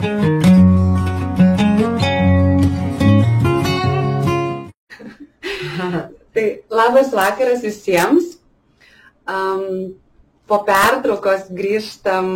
[6.32, 8.40] Tai labas vakaras visiems.
[9.28, 9.92] Um,
[10.48, 12.26] po pertraukos grįžtam,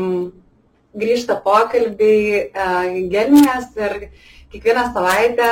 [0.92, 4.12] grįžta pokalbiai uh, gelmės ir
[4.52, 5.48] kiekvieną savaitę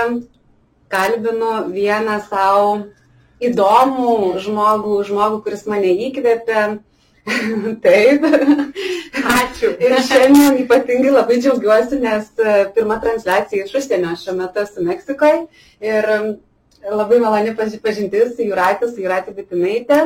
[0.93, 2.93] kalbinu vieną savo
[3.41, 6.85] įdomų žmogų, žmogų, kuris mane įkvėpė.
[7.85, 8.25] Taip.
[9.33, 9.73] Ačiū.
[9.79, 12.31] Ir šiandien ypatingai labai džiaugiuosi, nes
[12.75, 15.45] pirma transliacija iš užsienio šiuo metu esu Meksikoje.
[15.85, 16.09] Ir
[16.91, 20.03] labai maloni pažintis su Juratė, su Juratė Bitinaitė.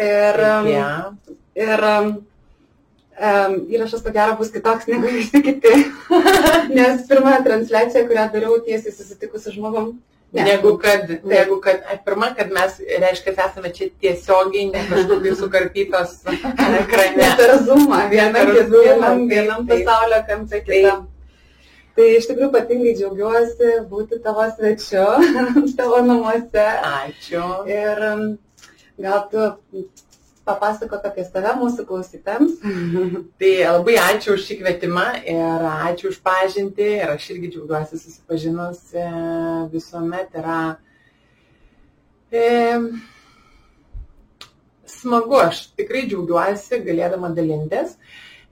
[0.00, 1.12] Ir, Yeah.
[1.54, 5.74] ir um, įrašas ko gero bus kitoks negu visi kiti.
[6.76, 9.98] Nes pirmąją transliaciją, kurią dariau tiesiai susitikus su žmogum.
[10.32, 10.44] Ne.
[10.44, 16.12] Negu kad, negu kad, pirma, kad mes, reiškia, esame čia tiesiogiai, ne kažkur tai sukarpytos
[16.30, 17.30] Ne ekrane.
[17.40, 21.08] per zoomą, vienam, vienam, vienam, pasaulio kampe kitam.
[21.98, 25.08] Tai iš tikrųjų ypatingai džiaugiuosi būti tavo svečiu,
[25.80, 26.68] tavo namuose.
[26.92, 27.42] Ačiū.
[27.66, 28.06] Ir
[29.02, 29.48] gal tu
[30.48, 32.58] papasakok apie save mūsų klausytams.
[33.40, 38.82] Tai labai ačiū už šį kvietimą ir ačiū už pažintį ir aš irgi džiaugiuosi susipažinus
[39.72, 40.60] visuomet yra
[42.32, 42.48] e,
[45.00, 47.96] smagu, aš tikrai džiaugiuosi galėdama dalintis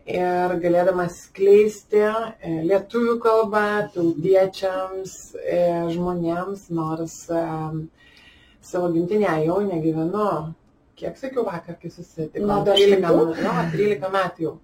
[0.09, 5.59] ir galėdama skleisti e, lietuvių kalbą tautiečiams, e,
[5.92, 7.42] žmonėms, nors e,
[8.64, 10.31] savo gimtinėje jau negyvenu.
[10.98, 12.46] Kiek sakiau vakar, kai susitikome?
[12.48, 13.12] Nuo 13 dešimtų?
[13.18, 13.42] metų.
[13.44, 14.54] Jo, 13 metų jau.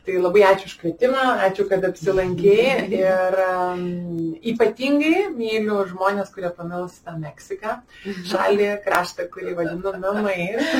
[0.00, 3.82] Tai labai ačiū už kvietimą, ačiū, kad apsilankėjai ir um,
[4.52, 7.76] ypatingai myliu žmonės, kurie pamilsta Meksiką,
[8.30, 10.72] šalį, kraštą, kurį vadinu namais.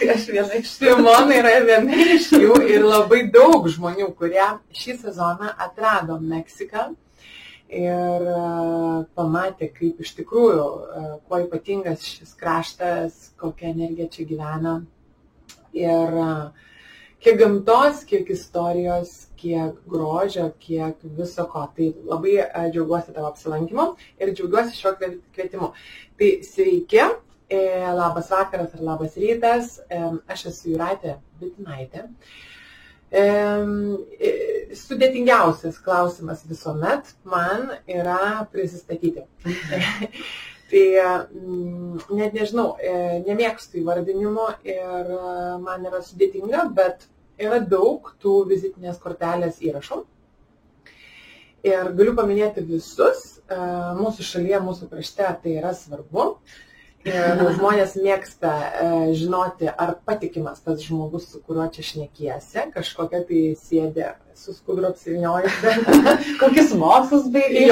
[0.00, 4.98] Tai aš viena iš Simona yra viena iš jų ir labai daug žmonių, kurie šį
[5.04, 6.90] sezoną atrado Meksiką
[7.72, 8.36] ir e,
[9.18, 14.76] pamatė, kaip iš tikrųjų, e, kuo ypatingas šis kraštas, kokia energija čia gyvena.
[15.76, 16.30] Ir e,
[17.24, 21.66] kiek gamtos, kiek istorijos, kiek grožio, kiek viso ko.
[21.76, 22.38] Tai labai
[22.70, 24.96] džiaugiuosi tavo apsilankimu ir džiaugiuosi šiuo
[25.34, 25.72] kvietimu.
[26.16, 27.06] Tai sveiki,
[27.94, 29.80] labas vakaras ar labas rytas.
[30.30, 32.06] Aš esu Juratė Bitinaitė.
[34.76, 39.22] Sudėtingiausias klausimas visuomet man yra prisistatyti.
[40.70, 40.86] tai
[41.30, 45.20] mm, net nežinau, e, nemėgstu įvardinimo ir e,
[45.62, 47.06] man yra sudėtinga, bet
[47.38, 50.02] yra daug tų vizitinės kortelės įrašų.
[51.66, 53.60] Ir galiu paminėti visus, e,
[54.00, 56.32] mūsų šalyje, mūsų krašte tai yra svarbu.
[57.06, 63.42] Ir žmonės mėgsta e, žinoti, ar patikimas tas žmogus, su kuriuo čia šnekiesi, kažkokia tai
[63.60, 65.74] sėdė su skudru apsiviniojusi.
[66.42, 67.68] kokius mokslus baigė,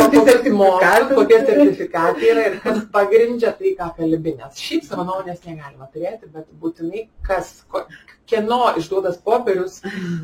[1.10, 4.36] kokie sertifikatai, yra ir kas pagrindžia tai, ką kalbi.
[4.38, 7.84] Nes šiaip savo nuomonės negalima turėti, bet būtinai kas, ko,
[8.30, 9.80] kieno išduodas popierius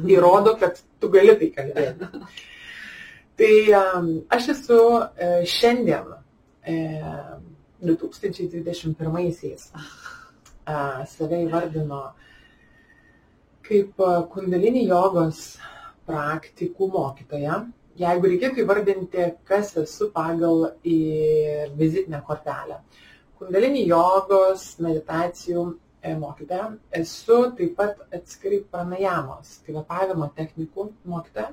[0.07, 2.11] įrodo, kad tu gali tai kalbėti.
[3.41, 6.11] Tai um, aš esu e, šiandien
[6.63, 6.75] e,
[7.83, 9.71] 2021-aisiais
[10.67, 12.01] a, save įvardino
[13.67, 14.01] kaip
[14.35, 15.59] kundalinį jogos
[16.09, 17.61] praktikų mokytoja.
[18.01, 22.81] Jeigu reikėtų įvardinti, kas esu pagal vizitinę kortelę.
[23.41, 25.65] Kundalinį jogos, meditacijų
[26.03, 26.71] e, mokytoja.
[26.97, 31.53] Esu taip pat atskirai pranajamos, kvėpavimo technikų mokytoja.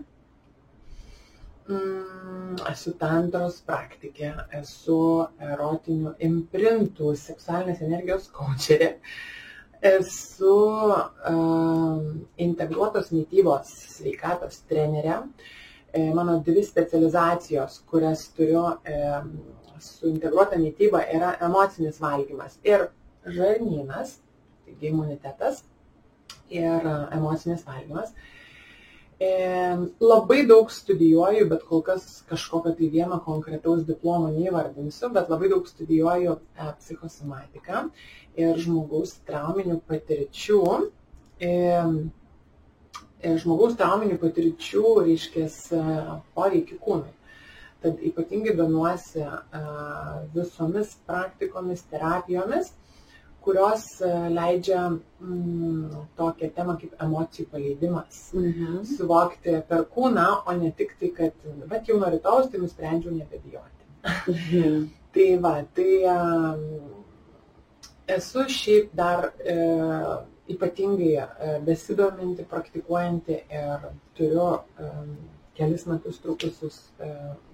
[1.67, 4.99] Mm, esu tantros praktikė, esu
[5.43, 8.93] erotinių imprintų, seksualinės energijos kočerė,
[9.89, 10.53] esu
[11.31, 12.05] um,
[12.45, 15.19] integruotos mytybos sveikatos trenerė.
[15.91, 19.03] E, Mano dvi specializacijos, kurias turiu e,
[19.83, 22.87] su integruota mytyba, yra emocinis valgymas ir
[23.27, 24.17] žarnynas,
[24.63, 25.65] taigi imunitetas
[26.47, 28.15] ir e, emocinis valgymas.
[28.15, 28.37] E,
[29.19, 35.65] labai daug studijuoju, bet kol kas kažkokio tai vieno konkretaus diplomo neįvardinsiu, bet labai daug
[35.67, 37.87] studijuoju e, psichosomatiką
[38.37, 40.61] ir žmogaus trauminių patirčių.
[41.41, 45.49] E, e, žmogaus trauminių patirčių, reiškia,
[46.37, 47.13] poveikį kūnui.
[47.81, 49.63] Tad ypatingai domiuosi e,
[50.33, 52.71] visomis praktikomis, terapijomis,
[53.47, 58.83] kurios e, leidžia mm, tokią temą kaip emocijų paleidimas Mhm.
[58.91, 63.91] suvokti per kūną, o ne tik tai, kad, bet jau nuo rytojus tai nusprendžiau nebebijoti.
[64.03, 64.87] Mhm.
[65.17, 66.97] Tai va, tai um,
[68.07, 69.55] esu šiaip dar e,
[70.53, 73.87] ypatingai e, besidominti, praktikuojanti ir
[74.19, 74.91] turiu e,
[75.57, 77.09] kelis metus trukusius, e,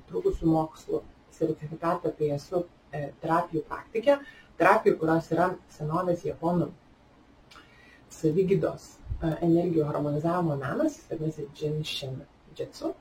[0.09, 1.01] trukusių mokslų
[1.37, 4.19] sertifikatą, tai esu e, terapijų praktikė,
[4.61, 6.69] terapijų, kurios yra senovės japonų
[8.13, 12.19] savygydos e, energijų harmonizavimo menas, jis vadinasi Jinshin
[12.57, 12.93] Jitsu.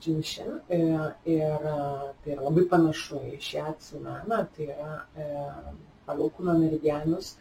[0.00, 1.64] Jinshin ir
[2.24, 4.94] tai yra labai panašu į šiatsų meną, tai yra
[6.06, 7.34] pagal kūno meridianus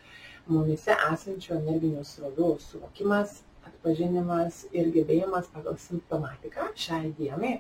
[0.52, 3.38] mumise esančių energinių srovių suvokimas,
[3.70, 7.56] atpažinimas ir gebėjimas pagal simptomatiką šiai dienai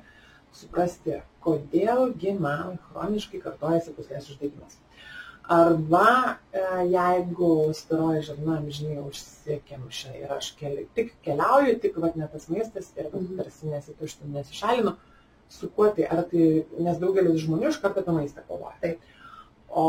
[0.55, 4.77] suprasti, kodėlgi man chroniškai kartojasi puslės uždegimas.
[5.47, 12.27] Arba e, jeigu staroji žarna amžinai užsikemša ir aš keli, tik keliauju, tik vat, ne
[12.31, 13.37] tas maistas ir vat, Mhm.
[13.37, 14.95] tarsi nesituštin, nesišalinu,
[15.49, 18.73] su kuo tai, ar tai, nes daugelis žmonių iš karto apie maistą galvoja.
[18.81, 18.99] Taip.
[19.69, 19.85] O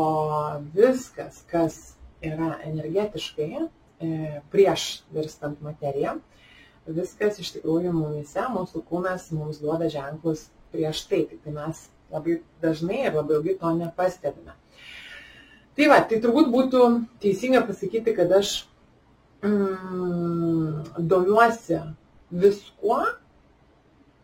[0.75, 3.51] viskas, kas yra energetiškai
[4.01, 6.19] e, prieš virstant materiją,
[6.87, 12.43] viskas iš tikrųjų mumise, mūsų kūnas mums duoda ženklus prieš tai, tik tai mes labai
[12.61, 14.53] dažnai ir labai ilgai to nepastebime.
[15.77, 16.87] Tai va, tai turbūt būtų
[17.21, 18.53] teisinga pasakyti, kad aš
[19.45, 21.83] mm, domiuosi
[22.33, 23.03] viskuo,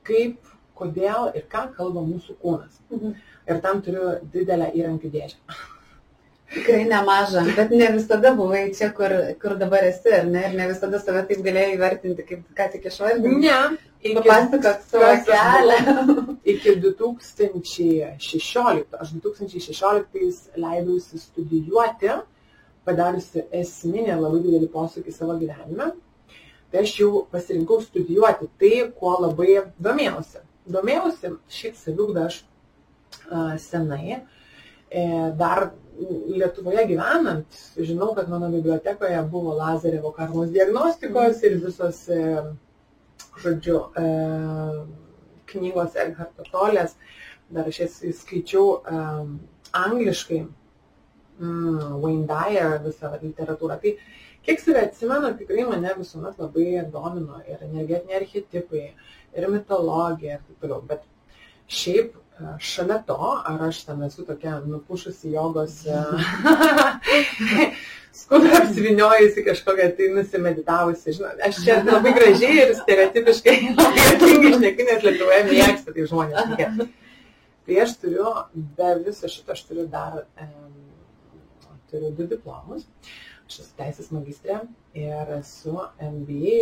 [0.09, 0.39] kaip,
[0.79, 2.81] kodėl ir ką kalba mūsų kūnas.
[2.91, 3.13] Mhm.
[3.53, 5.61] Ir tam turiu didelę įrankių dėžę.
[6.53, 10.43] Tikrai nemaža, bet ne visada buvai čia, kur, kur dabar esi, ne?
[10.49, 13.39] Ir ne visada save taip galėjai įvertinti, kaip ką tik išvardinai.
[13.41, 13.92] Ne.
[14.03, 15.79] Papasakok savo kelią.
[16.45, 22.09] iki 2016, aš 2016 leidausi studijuoti,
[22.85, 25.93] padariusi esminę labai didelį posūkį savo gyvenime.
[26.73, 30.39] Tai aš jau pasirinkau studijuoti tai, kuo labai domėjausi.
[30.73, 32.37] Domėjausi šiaip saviugdą aš
[33.29, 34.23] a, senai.
[34.91, 35.71] E, dar
[36.33, 37.47] Lietuvoje gyvenant,
[37.77, 42.41] žinau, kad mano bibliotekoje buvo Lazarevo karmos diagnostikos ir visos, e,
[43.41, 44.05] žodžiu, e,
[45.53, 46.97] knygos Egharto Tolės.
[47.53, 49.35] Dar aš jas skaičiau um,
[49.77, 50.41] angliškai,
[51.39, 53.77] mm, Wayne Dyer visą literatūrą.
[53.83, 53.93] Tai
[54.47, 58.87] kiek save atsimenu, tikrai mane visuomet labai domino ir energetiniai archetipai,
[59.37, 60.81] ir mitologija ir taip toliau.
[60.89, 61.05] Bet
[61.69, 63.19] šiaip e, šalia to,
[63.53, 65.83] ar aš ten esu tokia nupušusi jogos,
[68.13, 75.07] skudurą apsiviniojusi kažkokią tai nusimeditavusi, žinot, aš čia labai gražiai ir stereotipiškai juokingai išnekiu, nes
[75.07, 76.47] Lietuvoje mėgsta tai žmonės.
[76.51, 77.01] šnekėt.
[77.67, 78.31] Tai aš turiu,
[78.79, 82.85] be viso šito, aš turiu dar, um, turiu du diplomus.
[83.47, 84.61] Aš esu teisės magistrė
[84.97, 86.59] ir esu MBA,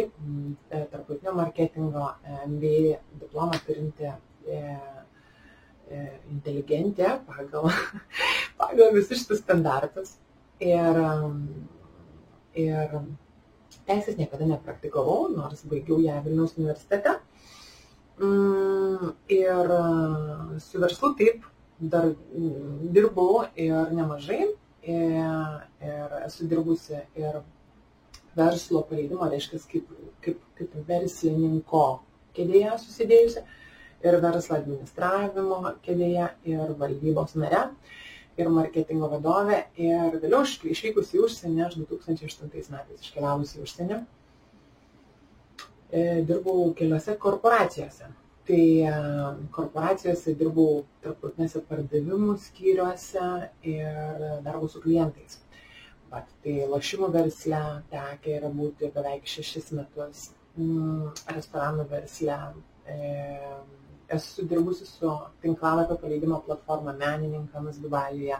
[0.70, 2.08] tarptautinio marketingo
[2.50, 4.58] MBA diplomą turinti e,
[5.91, 6.00] e,
[6.32, 7.70] inteligentė pagal,
[8.61, 10.17] pagal visus šitus standartus.
[10.61, 11.45] Ir, um,
[12.59, 12.97] ir
[13.89, 17.17] teisės niekada nepraktikavau, nors baigiau ją Vilniaus universitete.
[18.21, 21.47] Mm, Ir uh, su verslu taip
[21.81, 24.51] dar mm, dirbau ir nemažai.
[24.81, 27.43] Ir, ir esu dirbusi ir
[28.37, 29.91] verslo paleidimo, reiškia, kaip,
[30.25, 31.83] kaip, kaip verslininko
[32.37, 33.43] kėdėje susidėjusi,
[34.06, 37.67] ir verslo administravimo kėdėje, ir valdybos nare,
[38.38, 39.65] ir marketingo vadovė.
[39.81, 44.00] Ir vėliau aš išvykusi į užsienį, aš 2008 metais iškeliavusi į užsienį,
[45.91, 48.11] e, dirbau keliose korporacijose.
[48.50, 48.94] Tai e,
[49.55, 53.31] korporacijose dirbau tarptautinėse pardavimų skyriuose
[53.75, 55.41] ir darbau su klientais.
[56.10, 57.60] Vat, tai lošimų versle
[57.93, 62.39] tekia yra būti beveik šešis metus, mm, restoranų versle.
[64.10, 65.10] Esu dirbusi su
[65.43, 68.38] tinklalapio paleidimo platforma menininkams Dubajuje.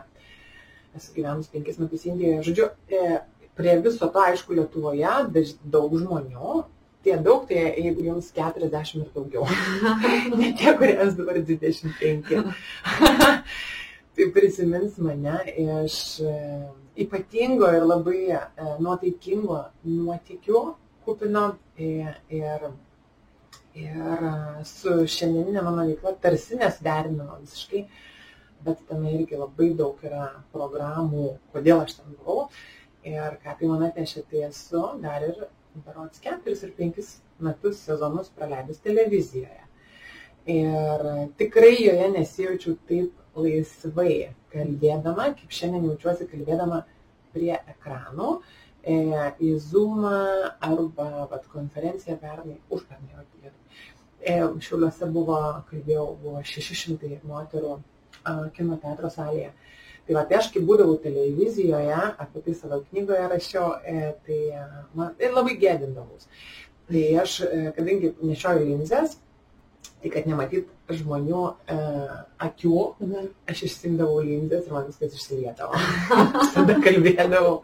[0.95, 2.41] Esu gyvenus penkis metus Indijoje.
[2.49, 3.19] Žodžiu, e,
[3.55, 5.15] prie viso to, aišku, Lietuvoje
[5.63, 6.63] daug žmonių.
[7.01, 9.47] Tie daug, tai jeigu jums 40 ir daugiau.
[10.39, 12.35] ne tie, kuriems dabar 25.
[14.15, 16.35] tai prisimins mane iš e,
[17.05, 18.41] ypatingo ir labai e,
[18.83, 20.61] nuotaikingo nuotikių
[21.05, 21.45] kupino
[21.77, 22.67] e, ir,
[23.77, 24.33] ir e,
[24.67, 27.85] su šiandieninė mano veikla tarsi nesuderinama visiškai,
[28.65, 32.49] bet tame irgi labai daug yra programų, kodėl aš ten buvau
[33.07, 35.47] ir ką tai man atnešė, tai esu dar ir
[35.85, 39.65] berots keturis ir penkis metus sezonus praleidus televizijoje.
[40.51, 41.05] Ir
[41.37, 46.83] tikrai joje nesijaučiau taip laisvai kalbėdama, kaip šiandien jaučiuosi kalbėdama
[47.31, 48.31] prie ekranų,
[48.83, 48.97] e,
[49.39, 50.17] į Zoomą
[50.59, 53.53] arba vat, konferenciją pernai, užpernai, vat,
[54.23, 54.37] e,
[54.67, 55.37] Šiauliuose buvo,
[55.69, 59.51] kalbėjau, buvo 600 moterų a, kino teatro salėje.
[60.07, 64.39] Tai va, tai aš kai būdavau televizijoje, apie tai savo knygoje rašiau, e, tai
[64.97, 66.29] man ir labai gėdindavus.
[66.89, 69.19] Tai aš, e, kadangi nešioju linzės,
[70.01, 71.75] Tai kad nematyt žmonių e,
[72.41, 73.27] akių, Mhm.
[73.53, 75.77] aš išsimdavau linzės ir man viskas išsilietavo.
[76.55, 77.61] Tada kalbėdavau.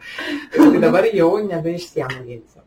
[0.53, 2.61] Tai dabar jau nebeišsiemu linzę.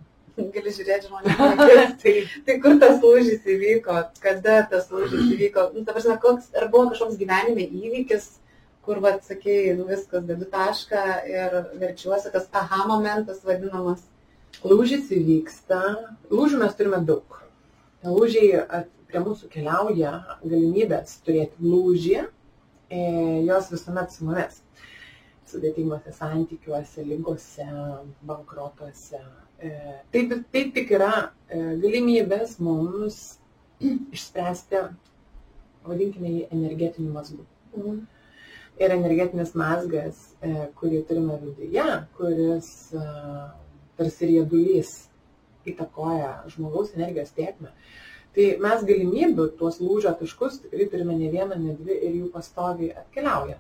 [0.54, 1.96] Gali žiūrėti žmonės.
[2.02, 2.14] tai
[2.46, 6.90] Tai kur tas lūžis įvyko, kada tas lūžis įvyko, nu, ta prasme, koks, ar buvo
[6.92, 8.30] kažkoks gyvenime įvykis,
[8.86, 14.06] kur, va, sakėjai, nu, viskas, dedu tašką ir verčiuosi, tas aha momentas vadinamas.
[14.64, 15.82] lūžis įvyksta.
[16.32, 17.36] Lūžių mes turime daug.
[18.04, 20.12] Lūžiai at- prie mūsų keliauja
[20.44, 22.18] galimybės turėti lūžį,
[22.90, 23.00] e,
[23.48, 24.60] jos visuomet su mumis.
[25.50, 27.66] Sudėtingose santykiuose, lygose,
[28.22, 29.18] bankrotuose.
[29.60, 31.12] Taip, tai tik yra
[31.48, 33.18] e, galimybės mums
[34.16, 34.80] išspręsti,
[35.84, 37.44] vadinkime jį energetiniu mazgu.
[37.74, 38.00] Mhm.
[38.80, 41.86] Ir energetinis mazgas, e, kurį turime viduje,
[42.16, 42.70] kuris
[43.98, 44.94] tarsi riedulys
[45.68, 47.74] įtakoja žmogaus energijos tiekmę.
[48.32, 52.94] Tai mes galimybių tuos lūžio taškus tikrai turime ne vieną, ne dvi ir jų pastoviai
[53.02, 53.58] atkeliauja.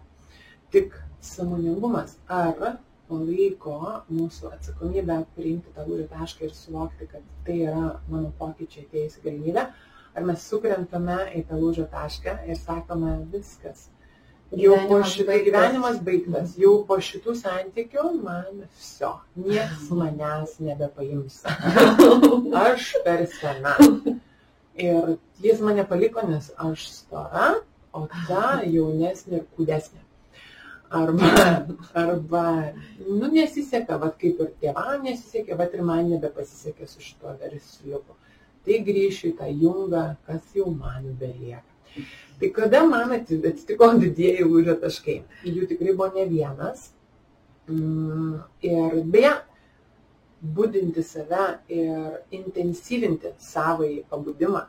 [0.72, 2.78] Tik samoningumas ar
[3.10, 3.76] palaiko
[4.08, 9.64] mūsų atsakomybę priimti tą lūžio tašką ir suvokti, kad tai yra mano pokyčiai atėjusi galimybė,
[10.14, 13.88] ar mes sukrentame į tą lūžio tašką ir sakome viskas.
[14.50, 15.46] Jau po Gyvenimas šito baigtas.
[15.46, 21.36] gyvenimas baigtas, jau po šitų santykių man viso, niekas manęs nebepaims.
[22.64, 23.76] Aš per sena.
[24.74, 25.14] Ir
[25.44, 27.60] jis mane paliko, nes aš stora,
[27.94, 30.02] o ta jaunesnė ir kūdesnė.
[30.90, 32.44] Arba, arba,
[33.06, 38.16] nu, nesiseka, va kaip ir tėvam nesisekė, va ir man nebepasisekė su šituo versliuku.
[38.66, 41.62] Tai grįšiu į tą jungą, kas jau man belieka.
[42.40, 45.20] Tai kada man atsitiko didieji lūžio taškai?
[45.46, 46.90] Jų tikrai buvo ne vienas.
[47.70, 49.32] Mm, Ir beje,
[50.40, 54.68] būdinti save ir intensyvinti savąjį pabudimą e,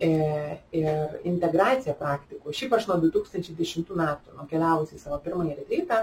[0.00, 2.52] ir integraciją praktikų.
[2.52, 6.00] Šiaip aš nuo 2010 metų, nukeliavusi į savo pirmąjį retreitą,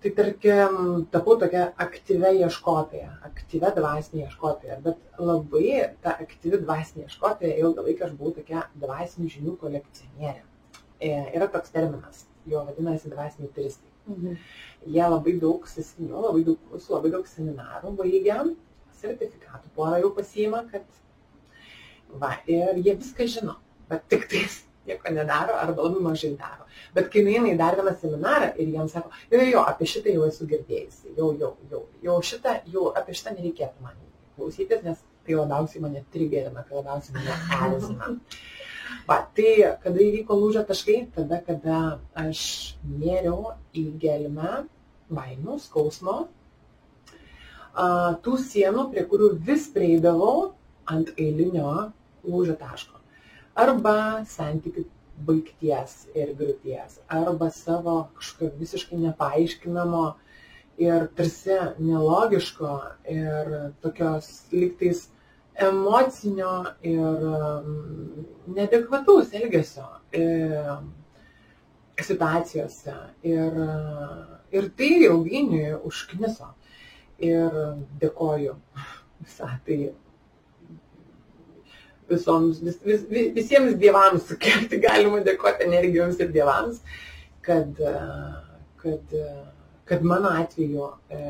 [0.00, 0.78] tai tarkim,
[1.12, 8.08] tapau tokia aktyvia ieškotoja, aktyvia dvasinė ieškotoja, bet labai ta aktyvi dvasinė ieškotoja ilgą laiką
[8.08, 10.40] aš buvau tokia dvasinių žinių kolekcionierė.
[11.00, 13.92] E, yra toks terminas, jo vadinasi dvasiniai turistai.
[14.08, 14.40] Mhm.
[14.88, 18.40] Jie labai daug sesinių, labai daug kursų, labai daug seminarų baigia,
[19.00, 20.88] sertifikatų porą jau pasiima, kad
[22.18, 23.56] va, ir jie viską žino,
[23.90, 26.66] bet tik tais nieko nedaro arba labai mažai daro.
[26.94, 30.46] Bet kai į dar vieną seminarą ir jiems sako, jo, jo, apie šitą jau esu
[30.46, 33.94] girdėjusi, jau, jau, jau, jau šitą, jau apie šitą nereikėtų man
[34.36, 38.10] klausytis, nes tai labiausiai mane trigerina, tai labiausiai mane erzina.
[39.06, 39.52] Va, tai
[39.82, 41.78] kada įvyko lūžio taškai, tada, kada
[42.18, 42.42] aš
[42.88, 44.64] nėriau į gelmę
[45.10, 46.16] baimių, skausmo,
[48.24, 50.52] tų sienų, prie kurių vis prieidavau
[50.90, 51.92] ant eilinio
[52.24, 52.98] lūžio taško.
[53.60, 54.86] Arba santykių
[55.26, 60.04] baigties ir griūties, arba savo kažkokio visiškai nepaaiškinamo
[60.80, 62.76] ir tarsi nelogiško
[63.12, 63.50] ir
[63.82, 65.08] tokios liktais
[65.60, 68.24] emocinio ir um,
[68.56, 70.24] nedekvataus elgesio e,
[72.00, 72.94] situacijose.
[73.28, 73.58] Ir,
[74.56, 76.54] ir tai ilgainiui užkniso.
[77.20, 77.56] Ir
[78.00, 78.54] dėkoju
[79.20, 79.90] visą tai
[82.10, 84.28] visoms, vis, vis, vis- visiems dievams,
[84.70, 86.80] tai galima dėkoti energijoms ir dievams,
[87.46, 87.94] kad, e,
[88.82, 89.28] kad, e,
[89.90, 91.20] kad mano atveju e,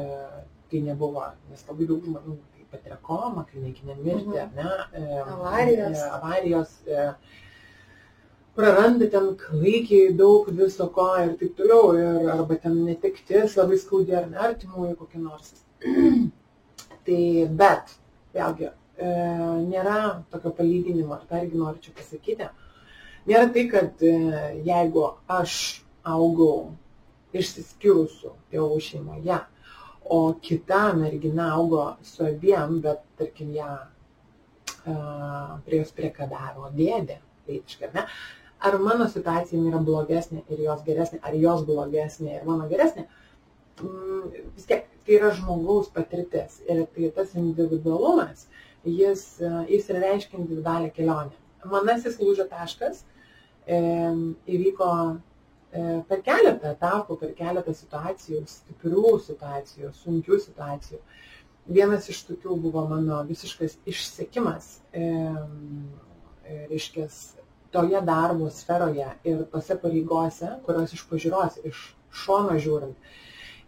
[0.70, 2.38] tai nebuvo, nes labai daug žmonių
[2.70, 4.56] patiria komą, klinikinę mirtį, Mhm.
[4.56, 4.74] ne?
[4.94, 5.98] E, Avarijos.
[5.98, 7.06] E, avarijos e,
[8.54, 14.14] praranda ten klaikiai daug viso ko ir taip toliau, ir arba ten netektis labai skaudi
[14.20, 15.50] ar ne artimųjų kokį nors.
[17.06, 17.20] tai
[17.62, 17.94] bet,
[18.36, 18.70] vėlgi,
[19.00, 19.12] e,
[19.66, 20.00] nėra
[20.32, 22.50] tokio palyginimo, ar tą irgi noriu čia pasakyti.
[23.30, 24.12] Nėra tai, kad e,
[24.66, 25.06] jeigu
[25.40, 25.54] aš
[26.06, 26.72] augau
[27.36, 29.38] išsiskyrusių tėvų šeimoje,
[30.10, 34.94] o kita mergina augo su abiem, bet tarkim ją a,
[35.66, 37.60] prie jos priekabavo dėdė, tai
[37.94, 38.06] ne?
[38.60, 43.06] Ar mano situacija yra blogesnė ir jos geresnė, ar jos blogesnė ir mano geresnė,
[43.80, 44.26] mm,
[44.56, 48.48] vis tiek tai yra žmogaus patirtis ir tai tas individualumas,
[48.84, 51.36] jis, e, jis ir reiškia individualią kelionę.
[51.70, 53.02] Manasis lūžio taškas
[53.66, 53.80] e,
[54.48, 61.02] įvyko e, per keletą etapų, per keletą situacijų, stiprių situacijų, sunkių situacijų.
[61.70, 67.06] Vienas iš tokių buvo mano visiškas išsekimas, e, e, reiškia,
[67.70, 73.12] toje darbo sferoje ir tose pareigose, kurios iš pažiūros, iš šono žiūrint,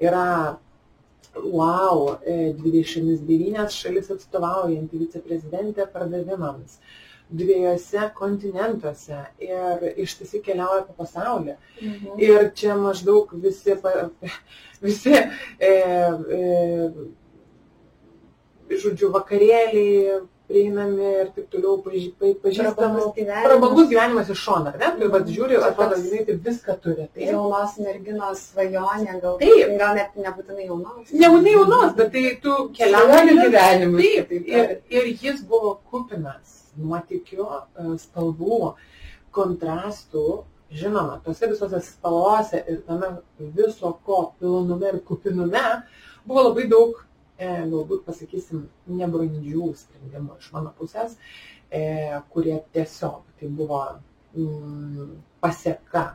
[0.03, 0.57] yra
[1.37, 6.79] wow, e, 29 šalis atstovaujanti viceprezidentė pardavimams,
[7.33, 11.57] dviejose kontinentuose ir ištisai keliauja po pasaulį.
[11.81, 12.21] Mhm.
[12.21, 13.77] Ir čia maždaug visi,
[14.85, 15.73] visi e, e,
[18.83, 20.21] žodžiu, vakarėliai
[20.53, 22.35] prieinami ir taip toliau pažįstami.
[22.77, 23.47] Prabangus gyvenimas.
[23.47, 24.91] Prabangus gyvenimas iš šono, ar ne?
[24.99, 27.09] Tai vad žiūri, atrodo, jinai tai viską turi.
[27.15, 29.75] Tai Jaunos merginos svajonė, gal, Taip.
[29.81, 31.13] gal net nebūtinai jaunos.
[31.25, 36.59] Nebūtinai jaunos, bet tai tu keliauji Svajonių gyvenimas, Taip, kitaip ir, ir jis buvo kupinas
[36.81, 38.75] nuotikių, e, spalvų,
[39.33, 40.27] kontrastų.
[40.73, 43.11] Žinoma, tose visose spalvose ir tame
[43.57, 45.65] viso ko pilnume ir kupinume
[46.25, 47.03] buvo labai daug,
[47.39, 51.17] e, galbūt pasakysim, nebrandžių sprendimų iš mano pusės,
[51.71, 53.83] e, kurie tiesiog tai buvo
[54.37, 56.07] mm, pasieka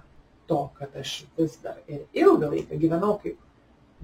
[0.48, 3.38] to, kad aš vis dar ir ilgą laiką gyvenau kaip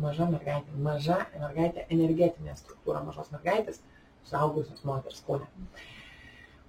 [0.02, 3.82] maža mergaitė, maža mergaitė, energetinė struktūra mažos mergaitės,
[4.28, 5.48] suaugusios moters kūne.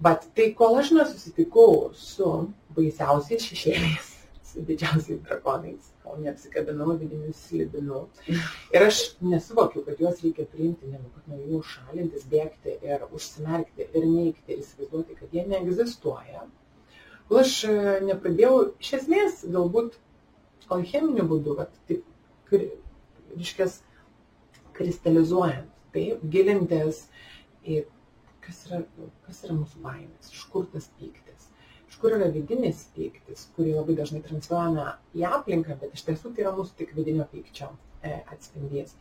[0.05, 2.31] Bet tai kol aš nesusitikau su
[2.75, 4.14] baisiausiais šešėliais,
[4.55, 8.01] su didžiausiais drakonais, kol neapsikabinau vidinių slibinų.
[8.73, 13.89] Ir aš nesuvokiau, kad juos reikia priimti, negu kad nuo jų šalintis, bėgti ir užsimerkti
[13.91, 16.45] ir neikti įsivaizduoti, kad jie neegzistuoja.
[17.27, 19.99] Kol aš e, nepradėjau, iš esmės, galbūt
[20.71, 22.05] alcheminiu būdu, bet taip,
[22.53, 23.81] reiškias,
[24.77, 27.05] kristalizuojant, taip, gilintis
[27.65, 27.83] į
[28.45, 28.81] kas yra,
[29.25, 31.24] kas yra mūsų baimės, iš kur tas pyktis,
[32.05, 34.83] kur yra vidinis pyktis, kurį labai dažnai transliuojame
[35.17, 37.71] į aplinką, bet iš tiesų tai yra mūsų tik vidinio pykčio
[38.05, 38.91] e, atspindys.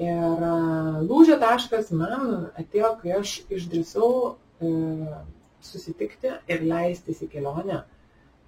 [0.00, 0.52] Ir e,
[1.04, 4.70] lūžio taškas man atėjo, kai aš išdrįsau e,
[5.60, 7.82] susitikti ir leistis į kelionę,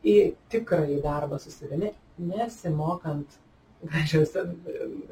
[0.01, 0.17] į
[0.55, 1.93] tikrąjį darbą su savimi,
[2.33, 3.37] nesimokant
[3.85, 4.47] gražiausia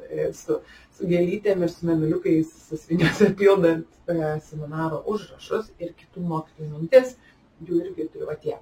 [0.09, 0.57] e, su,
[0.97, 7.13] su gėlytėm ir su menuliukais sasviniuose pildant e, seminaro užrašus ir kitų mokytojų mintis,
[7.69, 8.59] jų irgi va tiek.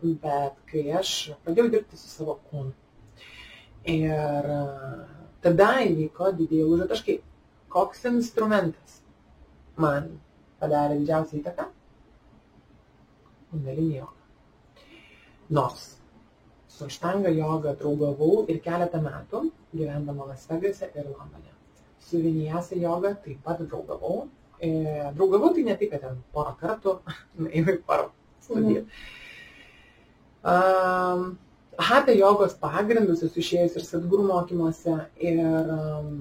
[0.00, 2.72] Bet kai aš pradėjau dirbti su savo kūnu
[3.88, 4.60] ir e,
[5.44, 7.18] tada įvyko didieji lūžio taškai.
[7.70, 9.00] Koks instrumentas
[9.80, 10.08] man
[10.60, 11.68] padarė didžiausią įtaką?
[13.50, 14.16] Kundalinį jogą.
[15.50, 15.86] Nors
[16.70, 21.54] su štanga joga draugavau ir keletą metų, gyvendama Las Vegase ir Londone.
[22.00, 24.28] Su Vinijasa joga taip pat draugavau.
[24.60, 24.70] E,
[25.16, 26.98] draugavau tai ne tai, kad ten porą kartų,
[27.54, 27.82] ėjau į
[28.50, 28.84] porą studijų.
[30.50, 31.24] Um,
[31.80, 35.38] Hatha jogos pagrindus esu išėjus ir sadgurų mokymuose ir,
[35.72, 36.16] um,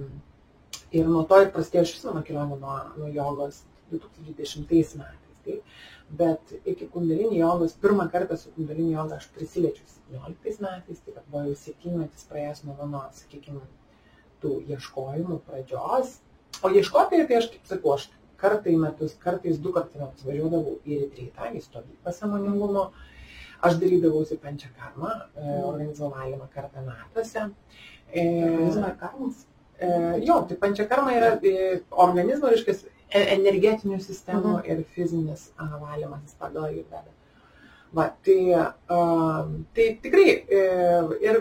[0.95, 4.69] ir nuo to ir prasidėjo šis mano kelionė nuo, nuo jogos 2010
[5.01, 5.41] metais.
[5.43, 5.57] Tai,
[6.19, 11.43] bet iki kundalinį jogos, pirmą kartą su kundalinį joga aš prisiliečiau 17 metais, tai buvo
[11.49, 13.61] jau septynmetis praėjęs nuo mano, sakykime,
[14.43, 16.17] tų ieškojimų pradžios.
[16.63, 18.07] O ieškotojai, tai aš kaip sakau, aš
[18.41, 22.89] kartą į metus, kartais du kartus metus važiuodavau į retreatą, į stovyklą sąmoningumo.
[23.61, 27.49] Aš darydavausi pančią karmą, e, organizavau valymą kartą metuose.
[28.13, 29.45] E, Organizmo karmas.
[29.79, 29.89] E,
[30.27, 32.77] jo, tai pančiakarma yra e, organizmo, reiškia,
[33.09, 34.65] energetinių sistemų Mhm.
[34.71, 37.11] ir fizinis a, valymasis pagal judvedą.
[37.93, 38.65] Va, tai, a,
[39.73, 40.59] tai tikrai e,
[41.25, 41.39] ir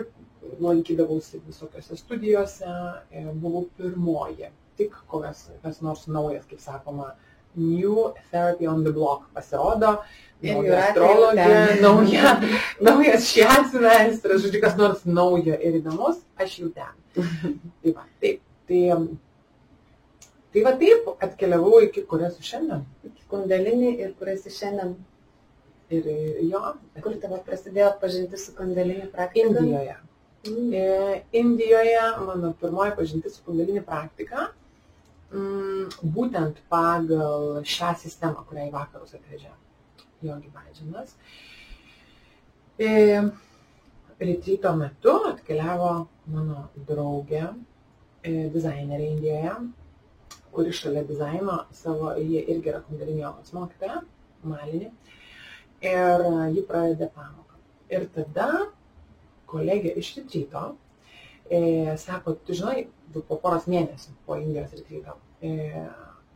[0.59, 2.65] lankydavausi visokiose studijose,
[3.11, 7.11] e, buvau pirmoji, tik kokias kas nors naujas, kaip sakoma,
[7.59, 9.97] New Therapy on the Block pasirodo,
[10.41, 10.83] Ir nauja
[11.35, 11.81] ten.
[11.83, 12.29] nauja,
[12.79, 16.93] naujas šias semestras, žodžiu, kas nors naujo ir įdomus, aš jau ten.
[17.83, 18.39] Tai va, taip.
[18.69, 18.83] Tai,
[20.53, 22.85] tai va taip atkeliavau iki kur esu šiandien.
[23.29, 24.93] Kundalinį ir kur esi šiandien.
[25.89, 26.05] Ir
[26.45, 26.61] jo,
[27.01, 29.49] Kur tavo prasidėjo pažinti su kundalinį praktika?
[29.49, 29.95] Indijoje.
[30.47, 30.67] Mm.
[30.71, 34.51] E, Indijoje mano pirmoji pažintis su kundalinį praktika,
[35.31, 39.51] būtent pagal šią sistemą, kurią į vakarus atvežė
[40.25, 41.15] Jogi Badžinas.
[42.79, 43.21] E,
[44.19, 45.91] Retryto metu atkeliavo
[46.33, 47.45] mano draugė,
[48.23, 49.53] e, dizainerė Indijoje,
[50.51, 54.01] kuri šalia dizaino savo, jie irgi yra kundalinio jogos mokytoja,
[54.43, 54.91] malinė,
[55.85, 57.61] ir ji pradeda pamoką.
[57.89, 58.49] Ir tada
[59.49, 60.65] kolegė iš retryto
[61.49, 65.15] e, sako, tu žinai, po poros mėnesių po Indijos retryto,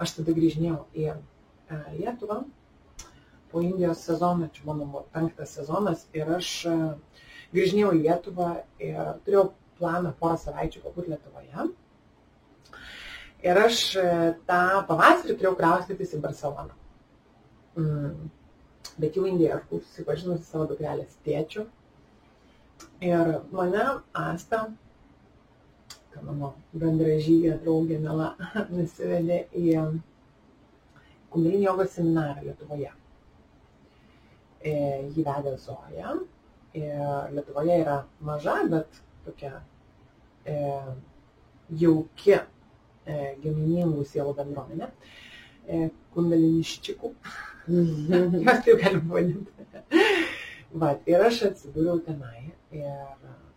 [0.02, 1.18] aš tada grįžinėjau į e,
[2.00, 2.42] Lietuvą
[3.52, 6.76] po Indijos sezono, čia mano buvo penktas sezonas ir aš e,
[7.54, 8.50] grįžinėjau į Lietuvą
[8.82, 11.68] ir turėjau planą porą savaičių galbūt Lietuvoje.
[13.44, 14.08] Ir aš e,
[14.50, 16.80] tą pavasarį turėjau kraustytis į Barceloną.
[17.78, 18.32] Mm.
[19.02, 21.68] Bet jau Indijoje aš buvau susipažinusi savo dukrelės tėčiu.
[23.04, 23.86] Ir mane
[24.18, 24.83] Asta, ta
[26.22, 28.34] mano bendražygė draugė Mela,
[28.76, 29.78] nusivedė į
[31.34, 32.92] kundalinį jogos seminarą Lietuvoje.
[34.64, 34.74] E,
[35.16, 36.14] jį vedė Zoja.
[36.78, 39.56] Ir Lietuvoje yra maža, bet tokia
[40.46, 40.56] e,
[41.84, 42.44] jauki e,
[43.44, 44.90] giminingų sielų bendruomenė.
[45.68, 47.14] E, kundaliniščikų.
[47.74, 49.70] Mes taip galim vadinti.
[50.74, 52.52] Va, ir aš atsidūriau tenai.
[52.74, 52.90] Ir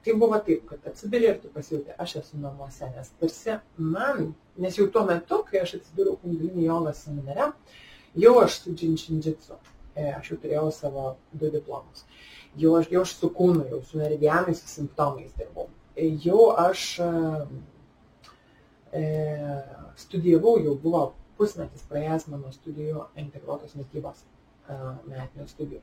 [0.07, 4.29] tai buvo taip, kad atsidūrė ir tu pasijutė, aš esu namuose, nes tarsi man,
[4.63, 7.49] nes jau tuo metu, kai aš atsidūriau kundalinį jogos seminare,
[8.15, 9.59] jau aš su džinčinjitsu,
[9.97, 12.07] e, aš jau turėjau savo du diplomus.
[12.57, 15.67] Jau aš, jau aš su kūnu, jau su meridianais, su simptomais dirbau.
[15.99, 17.11] E, jau aš e,
[19.99, 21.03] studijavau, jau buvo
[21.37, 24.23] pusmetis praėjęs mano studijų integruotos mytybos
[24.69, 25.81] metinių studijų.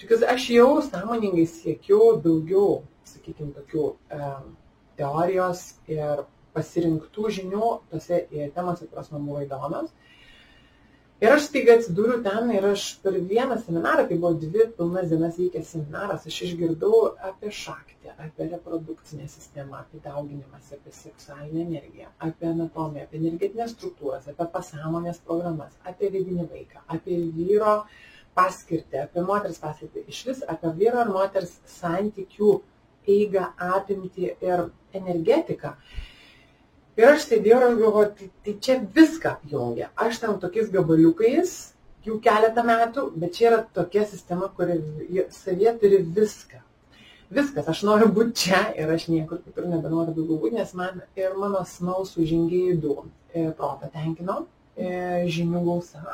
[0.00, 3.88] Čia, kad aš jau sąmoningai siekiu daugiau, sakykime, tokių
[4.98, 9.92] teorijos ir pasirinktų žinių tose temose, kurios man buvo įdomios.
[11.22, 15.38] Ir aš staiga atsidūriau ten ir aš per vieną seminarą, tai buvo dvi pilnas dienas
[15.38, 22.50] vykęs seminaras, aš išgirdau apie šaktį, apie reprodukcinę sistemą, apie dauginimąsi, apie seksualinę energiją, apie
[22.50, 28.02] anatomiją, apie energetinės struktūras, apie pasąmonės programas, apie vidinį vaiką, apie vyro uh,
[28.38, 32.58] paskirtį, apie moters paskirtį, iš vis apie vyro ir moters santykių
[33.08, 34.66] eigą, apimti ir
[34.96, 35.74] energetiką.
[36.94, 39.90] Ir aš sėdėjau ir galvoju, tai, tai čia viską apjungia.
[39.98, 41.54] Aš tam tokiais gabaliukais
[42.06, 44.78] jau keletą metų, bet čia yra tokia sistema, kuri
[45.34, 46.60] savie turi viską.
[47.34, 51.34] Viskas, aš noriu būti čia ir aš niekur kitur nebenoriu daugiau būti, nes man ir
[51.40, 52.94] mano smalsų žingėjų
[53.34, 54.44] e, protą tenkino
[54.76, 56.04] e, žinių gausa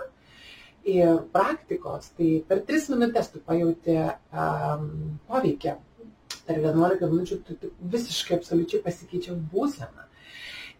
[0.84, 4.86] ir praktikos, tai per 3 minutės tu pajauti um,
[5.28, 5.76] poveikį.
[6.46, 10.06] Per 11 minučių tu, tu visiškai absoliučiai pasikeičia būsena.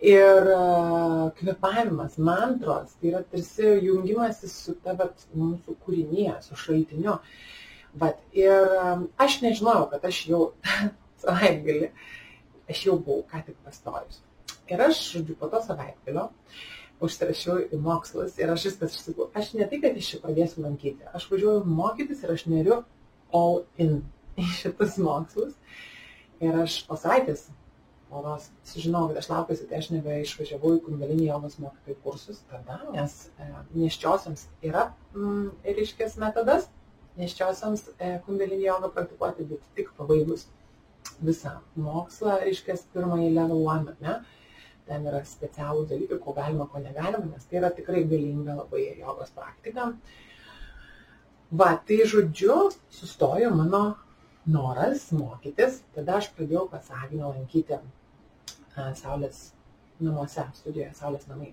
[0.00, 7.18] Ir uh, kvepavimas, mantros, tai yra tarsi jungimasis su tavo mūsų kūrinyje, su šaltiniu.
[8.00, 10.42] Vat, ir um, aš nežinojau, kad aš jau
[11.22, 11.90] savaitgalį,
[12.70, 14.22] aš jau buvau ką tik pastojus.
[14.70, 16.30] Ir aš, žodžiu, po to savaitgalio
[17.04, 21.06] užsirašiau į mokslus ir aš viskas išsakau, aš ne tai, kad iš čia pradėsiu lankyti,
[21.16, 22.82] aš važiuoju mokytis ir aš neriu
[23.36, 24.02] all in
[24.38, 25.56] į šitus mokslus.
[26.40, 27.48] Ir aš po savaitės,
[28.10, 33.16] poros, sužinojau, kad aš laukiuosi, tai aš nebeišvažiavau į kundalinį jogos mokytojų kursus tada, nes
[33.36, 36.70] e, neščiosiams yra, mm, reiškės, metodas,
[37.20, 40.48] neščiosiams e, kundalinį jogą praktikuoti, bet tik pabaigus
[41.20, 44.18] visą mokslą, reiškės, pirmąjį level one, ne?
[44.90, 49.32] Ten yra specialūs dalykai, ko galima, ko negalima, nes tai yra tikrai galinga labai jogos
[49.36, 49.92] praktika.
[51.50, 52.56] Va, tai žodžiu,
[52.94, 53.84] sustojo mano
[54.46, 59.50] noras mokytis, tada aš pradėjau pas Agnę lankyti a, Saulės
[60.00, 61.52] namuose, studijoje Saulės namai.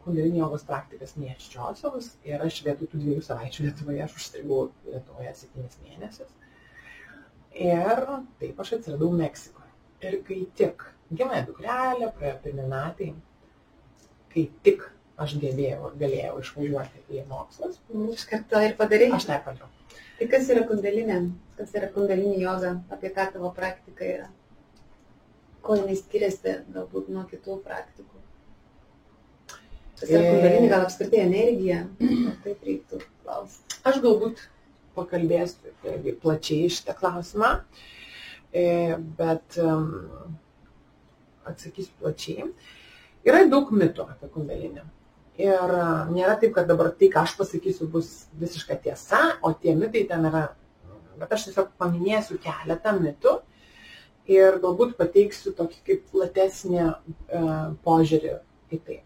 [0.00, 5.76] Kundalinį jogos praktikas neščiosios ir aš vietoj tų dviejų savaičių Lietuvoje, aš užstrigau Lietuvoje septynis
[5.84, 6.30] mėnesius.
[7.58, 8.06] Ir
[8.40, 9.68] taip aš atsiradau Meksikoje.
[10.06, 10.86] Ir kai tik
[11.16, 13.10] gimė dukrelė, praėjo pirmi metai,
[14.32, 14.86] kai tik
[15.20, 17.80] aš gebėjau ir galėjau išvažiuoti į mokslus.
[18.14, 19.10] Iš karto ir padarai.
[19.16, 19.68] Aš tai padariau.
[20.20, 21.18] Tai kas yra kundalinė?
[21.58, 22.76] Kas yra kundalinė joga?
[22.94, 24.28] Apie ką tavo praktika yra?
[25.64, 28.22] Ko jinai skiriasi galbūt nuo kitų praktikų?
[30.00, 31.82] Kas yra kundalinė, gal apskritai energija?
[32.46, 33.80] Taip reiktų klausti.
[33.84, 34.44] Aš galbūt
[34.96, 37.50] pakalbėsiu plačiai šitą klausimą,
[38.52, 38.64] e,
[39.18, 39.58] bet
[41.52, 42.48] atsakysiu plačiai.
[43.26, 44.86] Yra daug mitų apie kundalinį.
[45.40, 45.74] Ir
[46.12, 50.26] nėra taip, kad dabar tai, ką aš pasakysiu, bus visiška tiesa, o tie mitai ten
[50.28, 50.50] yra.
[51.20, 53.38] Bet aš tiesiog paminėsiu keletą mitų
[54.30, 58.34] ir galbūt pateiksiu tokį kaip platesnį uh, požiūrį
[58.72, 58.98] į tai.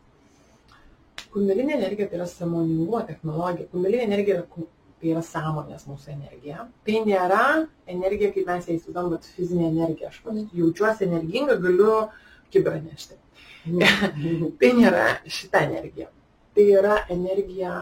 [1.34, 3.70] Kundalinė energija tai yra samoningumo technologija.
[3.72, 4.66] Kundalinė energija yra,
[5.02, 6.68] tai yra sąmonės mūsų energija.
[6.86, 7.46] Tai nėra
[7.90, 10.12] energija, kaip mes ją įsivaizduojam, bet fizinė energija.
[10.12, 10.22] Aš
[10.54, 12.22] jaučiuosi energinga, galiu uh,
[12.54, 13.18] kibirą nešti.
[14.60, 16.10] tai nėra šita energija.
[16.54, 17.80] Tai yra energija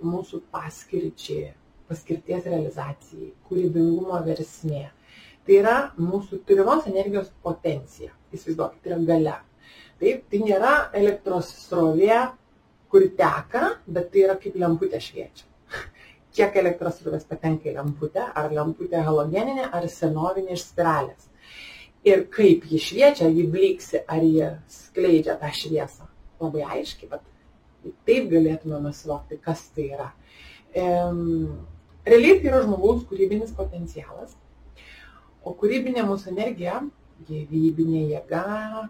[0.00, 1.50] mūsų paskirčiai,
[1.90, 4.86] paskirties realizacijai, kūrybingumo versmė.
[5.44, 8.14] Tai yra mūsų turimos energijos potencija.
[8.30, 9.38] Įsivaizduokit, tai yra gale.
[10.00, 12.20] Taip, tai nėra elektros srovė,
[12.90, 15.48] kuri teka, bet tai yra kaip lemputė šviečia.
[16.36, 21.29] Kiek elektros srovės patenka į lemputę, ar lemputė halogeninė, ar senovinė iš spiralės
[22.04, 26.08] ir kaip ji šviečia, ji blyksi, ar ji skleidžia tą šviesą.
[26.40, 27.26] Labai aiškiai, bet
[28.08, 30.08] taip galėtume suvokti, kas tai yra.
[32.06, 34.32] Realiai tai yra žmogaus kūrybinis potencialas,
[35.44, 36.80] o kūrybinė mūsų energija,
[37.28, 38.88] gyvybinė jėga,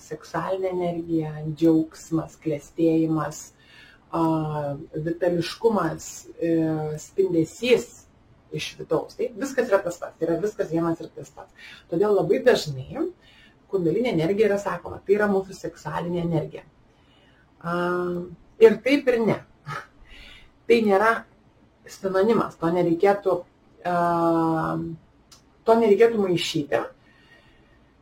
[0.00, 3.42] seksualinė energija, džiaugsmas, klėstėjimas,
[5.04, 6.08] vitališkumas,
[6.40, 6.52] e,
[7.02, 8.05] spindesys
[8.54, 9.16] iš vidaus.
[9.18, 11.68] Tai viskas yra tas pats, tai yra viskas vienas ir tas pats.
[11.90, 13.06] Todėl labai dažnai
[13.70, 16.64] kundalinė energija yra sakoma, tai yra mūsų seksualinė energija.
[18.62, 19.40] Ir taip ir ne.
[20.66, 21.10] Tai nėra
[21.90, 23.34] sinonimas, to nereikėtų,
[25.66, 26.80] to nereikėtų maišyti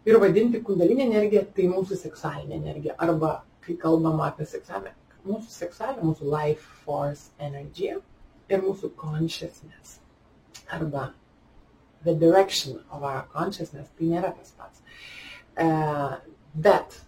[0.08, 2.96] ir vadinti kundalinė energija, tai mūsų seksualinė energija.
[3.00, 9.98] Arba, kai kalbama apie seksualinę, mūsų seksualinę, mūsų life force energy ir mūsų consciousness.
[10.72, 11.12] Arba
[12.04, 14.82] the direction of our consciousness, tai nėra tas pats.
[15.56, 16.18] Uh,
[16.54, 16.98] bet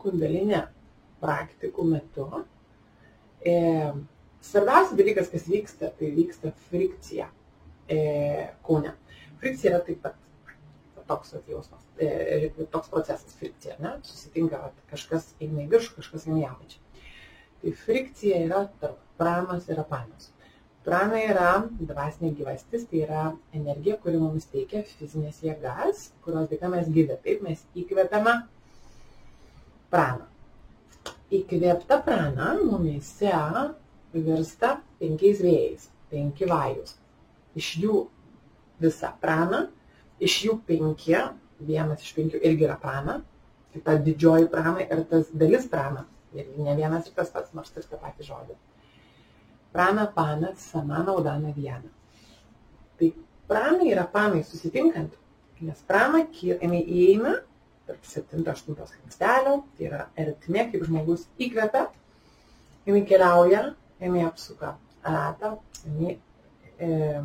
[0.00, 0.64] kundalinė
[1.20, 2.26] praktikų metu
[3.44, 3.54] e,
[4.44, 7.28] svarbiausias dalykas, kas vyksta, tai vyksta frikcija
[7.90, 8.00] e,
[8.66, 8.94] kūne.
[9.42, 10.16] Frikcija yra taip pat
[11.10, 11.82] toks jausmas,
[12.70, 13.96] toks procesas frikcija, ne?
[14.06, 16.84] Susitinka, vat, kažkas eina į viršų, kažkas eina į apačią.
[17.60, 20.30] Tai frikcija yra tarp pranos ir apanos.
[20.84, 23.24] Prana yra dvasinė gyvastis, tai yra
[23.56, 27.18] energija, kuri mums teikia fizinės jėgas, kurios dėka mes gyvė.
[27.24, 28.36] Taip mes įkvepiame
[29.92, 30.24] praną.
[31.30, 33.34] Įkvėpta prana mumise
[34.14, 36.96] virsta penkiais vėjais, penki vajus.
[37.60, 38.00] Iš jų
[38.80, 39.66] visa prana
[40.20, 41.16] iš jų penki,
[41.64, 43.20] vienas iš penkių irgi yra prana,
[43.72, 46.04] tai ta didžioji prana ir tas dalis prana,
[46.36, 48.58] irgi ne vienas ir tas pats, nors ir tą patį žodį.
[49.72, 51.90] Prana, pana, samana, udana, viena.
[52.98, 53.12] Tai
[53.48, 55.14] prana yra panai susitinkant,
[55.60, 57.36] nes prana, jinai įeina
[57.90, 61.88] tarp 7-8 slankstelio, tai yra ertmė, kaip žmogus įkvepia,
[62.86, 63.62] jinai keliauja,
[64.02, 66.16] jinai apsuka ratą, jinai
[66.78, 67.20] e,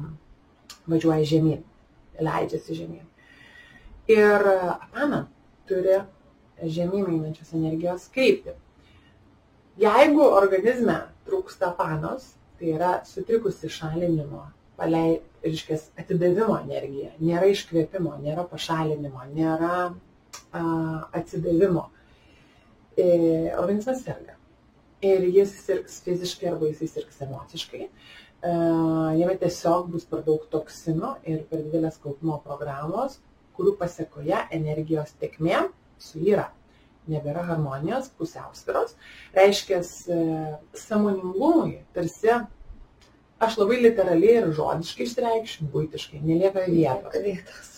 [0.89, 1.61] važiuoja žemyn
[2.21, 3.05] leidžiasi žemyn.
[4.11, 5.25] Ir apana
[5.69, 5.99] turi
[6.61, 8.55] žemyn einančios energijos kryptį.
[9.79, 14.45] Jeigu organizme trūksta panos, tai yra sutrikusi šalinimo,
[14.79, 20.61] palei, reiškia, atidavimo energija, nėra iškvėpimo, nėra pašalinimo, nėra a,
[21.19, 21.89] atsidavimo,
[22.95, 23.07] e,
[23.57, 24.37] organizmas serga.
[25.03, 27.89] Ir jis sirgs fiziškai arba jis sirgs emociškai.
[28.45, 33.17] Jame tiesiog bus per daug toksinų ir per didelės kaupimo programos,
[33.57, 35.65] kurių pasiekoje energijos tekmė
[35.99, 36.51] suyra.
[37.11, 38.95] Nebėra harmonijos, pusiausviros.
[39.37, 39.81] Reiškia,
[40.85, 42.33] samoningumui tarsi,
[43.45, 47.71] aš labai literaliai ir žodiškai išreikščiau, būtiškai, nelieka vietos.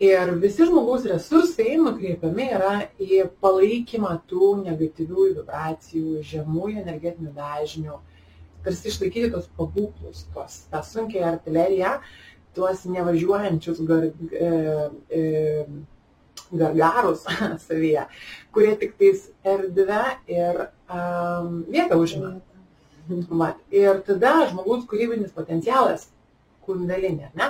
[0.00, 7.98] Ir visi žmogaus resursai nukreipiami yra į palaikymą tų negatyvių vibracijų, žemųjų energetinių dažnių,
[8.64, 11.98] tarsi išlaikyti tos pabūklus, tos, tą sunkiai artileriją,
[12.56, 14.48] tuos nevažiuojančius gar, e,
[15.12, 15.66] e,
[16.52, 17.24] gargarus
[17.66, 18.06] savyje,
[18.54, 22.38] kurie tik tais erdvę ir um, vietą užima.
[23.34, 26.04] Mat, ir tada žmogus kūrybinis potencialas,
[26.62, 27.48] kundalinė, ne,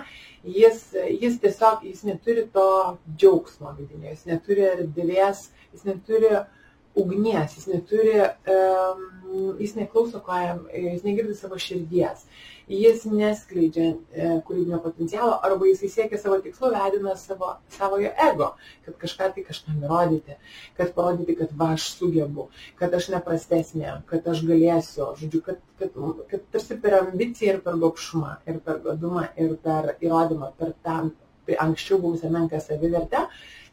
[0.49, 0.87] jis,
[1.21, 2.65] jis tiesiog, jis neturi to
[3.11, 5.43] džiaugsmo vidinio, jis neturi erdvės,
[5.75, 6.47] jis neturi uh,
[6.95, 8.17] ugnies, jis neturi,
[8.51, 12.25] um, jis neklauso, ko jam, jis negirdi savo širdies,
[12.71, 18.53] jis neskleidžia e, kūrybinio potencialo arba jis siekia savo tikslų, vedina savo, savojo ego,
[18.87, 20.37] kad kažką tai kažkam įrodyti,
[20.79, 22.47] kad parodyti, kad va aš sugebu,
[22.79, 25.99] kad aš neprastesnė, kad aš galėsiu, žodžiu, kad, kad,
[26.31, 31.11] kad tarsi per ambiciją ir per gopšumą, ir per godumą, ir per įrodymą, per tam
[31.51, 33.25] anksčiau buvusią menką savivertę,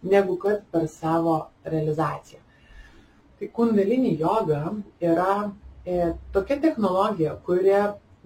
[0.09, 2.41] negu kad per savo realizaciją.
[3.37, 5.51] Tai kundalini joga yra
[5.85, 7.83] e, tokia technologija, kuria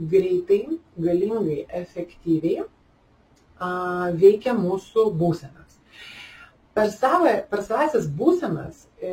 [0.10, 5.80] greitai, galingai, efektyviai a, veikia mūsų būsenas.
[6.74, 9.12] Per, savo, per savasias būsenas, e,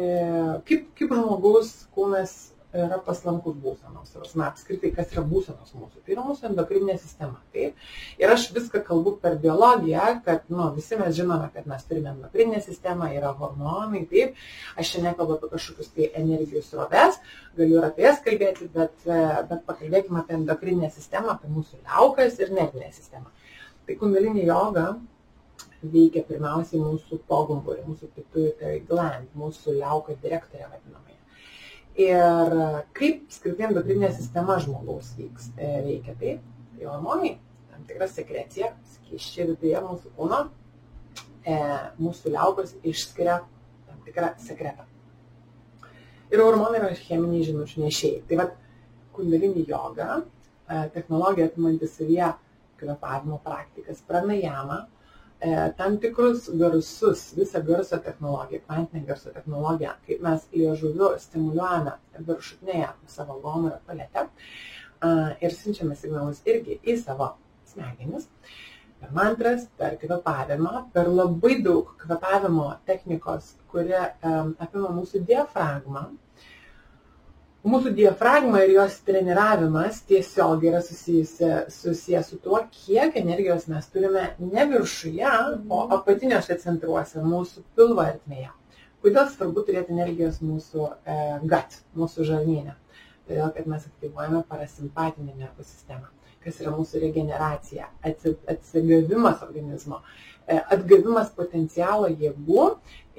[0.68, 2.36] kaip, kaip žmogus kūnas
[2.76, 4.12] yra paslankus būsenos.
[4.36, 6.02] Na, apskritai, kas yra būsenos mūsų.
[6.04, 7.40] Tai yra mūsų endokrininė sistema.
[7.54, 7.78] Taip?
[8.20, 12.60] Ir aš viską kalbu per biologiją, kad nu, visi mes žinome, kad mes turime endokrininę
[12.64, 14.04] sistemą, yra hormonai.
[14.12, 14.36] Taip?
[14.76, 17.20] Aš čia nekalbu apie kažkokius tai energijos roves,
[17.56, 22.52] galiu ir apie jas kalbėti, bet, bet pakalbėkime apie endokrininę sistemą, apie mūsų liaukas ir
[22.52, 23.32] nervinę sistemą.
[23.88, 24.90] Tai kundalinė joga
[25.80, 31.07] veikia pirmiausiai mūsų pogumburį, mūsų pituitary gland, mūsų liauką direktorę vadinamąją.
[31.98, 32.52] Ir
[32.94, 36.44] kaip skirtai endokrininė sistema žmogaus vyks, e, veikia taip,
[36.76, 37.32] tai hormonai,
[37.72, 40.38] tam tikra sekrecija, skyščiai viduje mūsų kūno,
[41.42, 41.56] e,
[41.98, 43.40] mūsų liaukos išskiria
[43.88, 44.86] tam tikrą sekretą.
[46.30, 48.22] Ir hormonai yra cheminiai žinučių nešėjai.
[48.30, 48.54] Tai vad,
[49.16, 52.30] kundalinį jogą, e, technologija apimanti savyje
[52.78, 54.84] kvepavimo praktikas, pranajama,
[55.76, 61.92] tam tikrus garsus, visą garso technologiją, kvantinę garso technologiją, kaip mes liežuviu stimuliuojame
[62.26, 64.26] viršutinėje savo gomurio paletę
[65.40, 67.36] ir siunčiame signalus irgi į savo
[67.70, 68.26] smegenis.
[68.98, 76.08] Per mantras, per kvepavimą, per labai daug kvepavimo technikos, kurie apima mūsų diafragmą,
[77.66, 84.66] mūsų diafragma ir jos treniravimas tiesiog yra susijęs su tuo, kiek energijos mes turime ne
[84.70, 85.32] viršuje,
[85.68, 88.52] o apatiniuose centruose, mūsų pilvo ertmėje.
[89.02, 91.18] Kodėl svarbu turėti energijos mūsų e,
[91.50, 92.74] gut, mūsų žarnyne?
[93.28, 96.08] Todėl, kad mes aktyvuojame parasimpatinę nervų sistemą,
[96.42, 100.00] kas yra mūsų regeneracija, atsigavimas organizmo,
[100.46, 102.68] e, atgavimas potencialo jėgų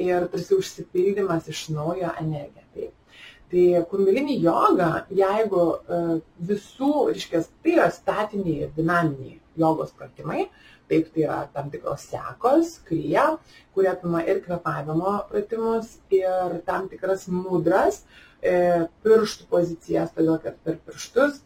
[0.04, 2.66] ir tarsi užsipildymas iš naujo energiją.
[2.76, 2.99] Taip.
[3.50, 10.46] Tai kundalini joga, jeigu uh, visų, reiškia, tai yra statiniai ir dinaminiai jogos pratimai,
[10.90, 13.26] taip tai yra tam tikros sekos, kryja,
[13.74, 18.04] kurie apima ir kvepavimo pratimus, ir tam tikras mudras,
[18.42, 21.44] e, pirštų pozicijas, todėl kad per pirštus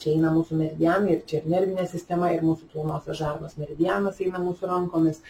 [0.00, 4.40] čia eina mūsų meridianai ir čia ir nervinė sistema, ir mūsų plonosios žarnos meridianas eina
[4.40, 5.20] mūsų rankomis.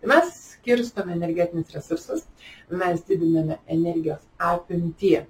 [0.00, 2.24] Tai mes skirstome energetinius resursus,
[2.70, 5.24] mes didiname energijos apimtį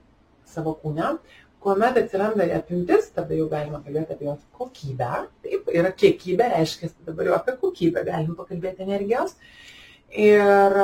[0.50, 1.14] savo kūne,
[1.60, 5.10] kuomet atsiranda apimtis, tada jau galima kalbėti apie jos kokybę.
[5.44, 9.36] Taip, yra kiekybė, reiškia, dabar jau apie kokybę galim pakalbėti energijos.
[10.10, 10.78] Ir,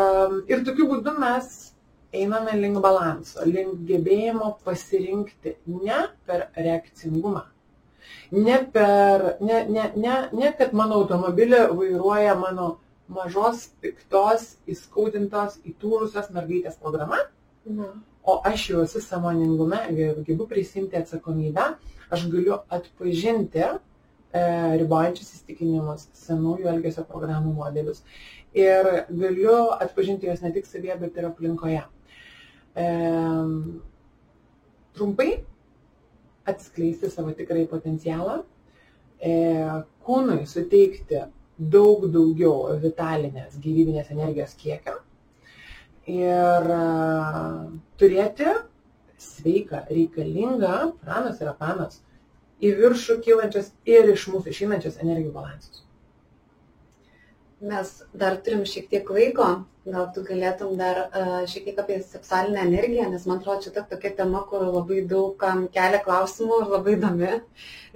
[0.52, 1.54] ir tokiu būdu mes
[2.14, 7.46] einame link balanso, link gebėjimo pasirinkti ne per reakcingumą.
[8.36, 12.76] Ne, per, ne, ne, ne, ne kad mano automobilį vairuoja mano
[13.10, 17.22] mažos, piktos, įskaudintos, įtūrusios mergaitės programa,
[17.66, 19.78] mhm o aš jau esu samoningume,
[20.26, 21.66] gebu prisimti atsakomybę,
[22.10, 23.76] aš galiu atpažinti e,
[24.82, 28.02] ribojančius įstikinimus, senųjų elgesio programų modelius.
[28.56, 31.84] Ir galiu atpažinti juos ne tik savyje, bet ir aplinkoje.
[32.74, 32.90] E,
[34.98, 35.30] trumpai
[36.50, 38.40] atskleisti savo tikrai potencialą,
[39.22, 39.34] e,
[40.06, 41.22] kūnui suteikti
[41.56, 44.98] daug daugiau vitalinės gyvybinės energijos kiekio
[46.06, 46.70] ir
[48.00, 48.50] turėti
[49.18, 52.00] sveiką, reikalingą, pranas yra pranas,
[52.62, 55.82] į viršų kylančias ir iš mūsų išeinančias energijų balansus.
[57.66, 59.46] Mes dar turim šiek tiek laiko,
[59.88, 63.84] gal tu galėtum dar uh, šiek tiek apie seksualinę energiją, nes man atrodo, čia ta
[63.92, 67.30] tokia tema, kur labai daug kam kelia klausimų ir labai įdomi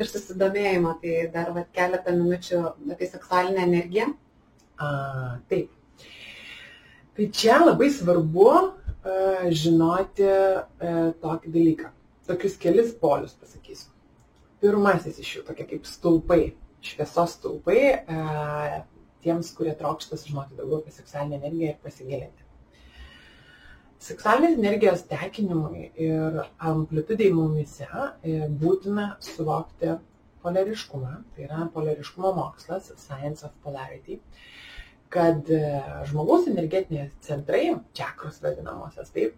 [0.00, 0.94] ir susidomėjimo.
[1.02, 2.62] Tai dar va, keletą minučių
[2.94, 4.08] apie seksualinę energiją.
[4.80, 5.68] Uh, taip,
[7.16, 11.88] Tai čia labai svarbu uh, žinoti uh, tokį dalyką.
[12.28, 13.90] Tokius kelis polius pasakysiu.
[14.62, 16.52] Pirmasis iš jų tokie kaip stulpai,
[16.86, 18.76] šviesos stulpai, uh,
[19.24, 22.46] tiems, kurie trokšta sužinoti daugiau apie seksualinę energiją ir pasigilinti.
[24.00, 26.38] Seksualinės energijos tekinimui ir
[26.70, 27.88] amplitudai mumise
[28.62, 29.98] būtina suvokti
[30.40, 34.16] polariškumą, tai yra polariškumo mokslas, Science of Polarity.
[34.16, 34.69] Uh,
[35.10, 37.64] kad e, žmogaus energetiniai centrai,
[37.98, 39.34] čakros vadinamosios, taip,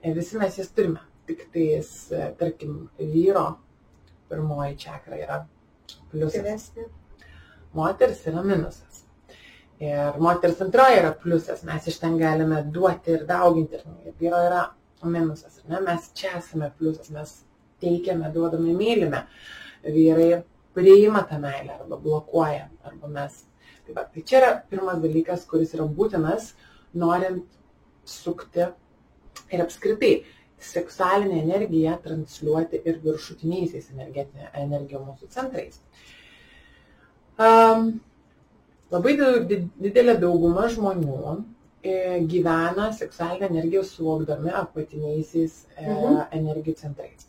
[0.00, 1.02] e, visi mes jas turime.
[1.28, 3.46] Tik tais, e, tarkim, vyro
[4.28, 5.38] pirmoji čakra yra
[6.12, 6.70] pliusas.
[7.74, 9.02] Moters yra minusas.
[9.82, 13.80] Ir moters antroji yra pliusas, mes iš ten galime duoti ir dauginti.
[14.06, 14.64] Ir vyro yra
[15.04, 15.60] minusas.
[15.68, 15.80] Ne?
[15.84, 17.34] Mes čia esame pliusas, mes
[17.82, 19.24] teikiame, duodame, mylime.
[19.84, 23.42] Vyrai priima tą meilę arba blokuoja, arba mes
[23.84, 26.52] Tai, va, tai čia yra pirmas dalykas, kuris yra būtinas,
[26.96, 27.44] norint
[28.08, 28.64] sukti
[29.52, 30.14] ir apskritai
[30.64, 35.80] seksualinę energiją transliuoti ir viršutiniaisiais energija mūsų centrais.
[37.34, 37.98] Um,
[38.94, 41.18] labai didelė dauguma žmonių
[41.82, 41.94] e,
[42.30, 46.20] gyvena seksualinę energiją suvokdami apatiniaisiais e, mhm.
[46.38, 47.28] energijų centrais.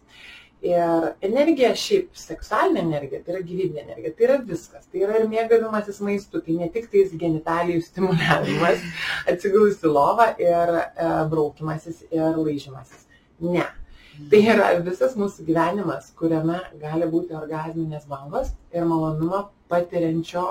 [0.65, 4.87] Ir energija šiaip, seksualinė energija, tai yra gyvybinė energija, tai yra viskas.
[4.89, 8.81] Tai yra ir mėgavimasis maistu, tai ne tik tais genitalijų stimuliavimas,
[9.31, 10.85] atsigulus į lovą ir e,
[11.29, 13.03] braukimasis ir laižymasis.
[13.45, 13.67] Ne.
[14.31, 20.47] Tai yra visas mūsų gyvenimas, kuriame gali būti orgasminės bangos ir malonumą patiriančio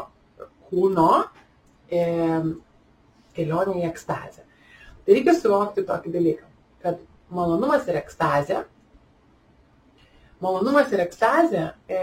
[0.68, 1.09] kūno
[1.91, 2.05] e,
[3.34, 4.45] kelionė į ekstazę.
[5.05, 6.47] Tai reikia suvokti tokį dalyką,
[6.84, 7.03] kad
[7.34, 8.62] malonumas ir ekstazė
[10.45, 12.01] Malonumas ir ekstazė e,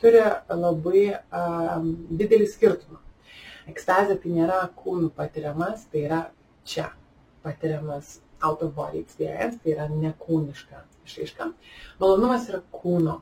[0.00, 1.42] turi labai e,
[2.22, 3.00] didelį skirtumą.
[3.70, 6.22] Ekstazė tai nėra kūnų patiriamas, tai yra
[6.66, 6.88] čia
[7.44, 11.50] patiriamas out of body experience, tai yra nekūniška išaiška.
[12.00, 13.20] Malonumas yra kūno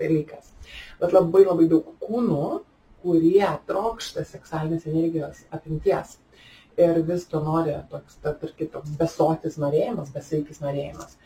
[0.00, 0.50] dalykas.
[0.98, 2.42] Bet labai labai daug kūnų
[3.02, 6.16] kurie trokšta seksualinės energijos apimties.
[6.78, 11.16] Ir vis to nori toks, tarkim, toks besotis norėjimas, besaikis norėjimas.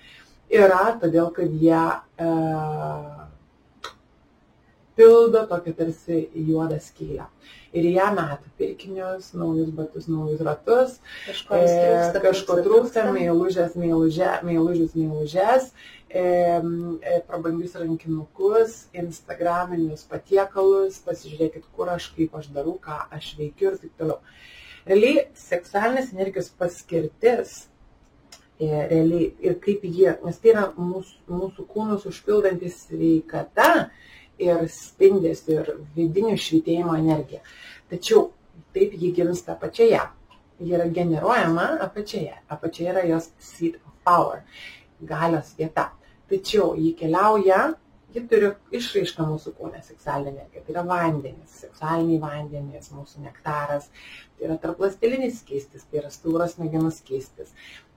[0.53, 1.80] Yra todėl, kad jie
[2.20, 2.30] e,
[4.96, 7.24] pildo tokią tarsi juodą skylę.
[7.72, 14.28] Ir ją meta pirkinius, naujus batus, naujus ratus, Kažko e, trūksta, kažko trūksta, meilužės, meilužė,
[14.44, 15.70] meilužius, meilužės,
[16.11, 23.72] e, e, prabangius rankinukus, instagraminius patiekalus, pasižiūrėkit, kur aš, kaip aš darau, ką aš veikiu
[23.72, 24.20] ir taip toliau.
[24.84, 27.62] Realiai seksualinės energijos paskirtis
[28.61, 33.88] realiai ir kaip jie, nes tai yra mūsų, mūsų kūnus užpildantis sveikata
[34.42, 37.42] ir spindės ir vidinių švitėjimo energija.
[37.90, 38.30] Tačiau
[38.74, 40.00] taip ji gimsta apačioje.
[40.62, 42.34] Ji yra generuojama apačioje.
[42.48, 44.44] Apačioje yra jos seat of power,
[45.00, 45.90] galios vieta.
[46.30, 47.72] Tačiau ji keliauja,
[48.12, 50.62] ji turi išraišką mūsų kūne seksualinė energija.
[50.64, 53.88] Tai yra vandenis, seksualiniai vandenys, mūsų nektaras,
[54.36, 57.53] tai yra tarplastelinis skystis, tai yra stuburos smegenų skystis.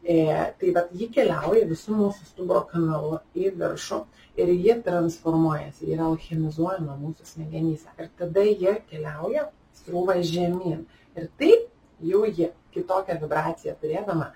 [0.05, 0.15] E,
[0.59, 4.03] tai bet ji keliauja visų mūsų stuburo kanalu į viršų
[4.37, 7.89] ir ji transformuojasi, ji yra alchemizuojama mūsų smegenyse.
[7.97, 9.47] Ir tada jie keliauja
[9.79, 10.83] srūva žemyn.
[11.17, 11.65] Ir taip
[12.05, 14.29] jau ji kitokią vibraciją turėdama,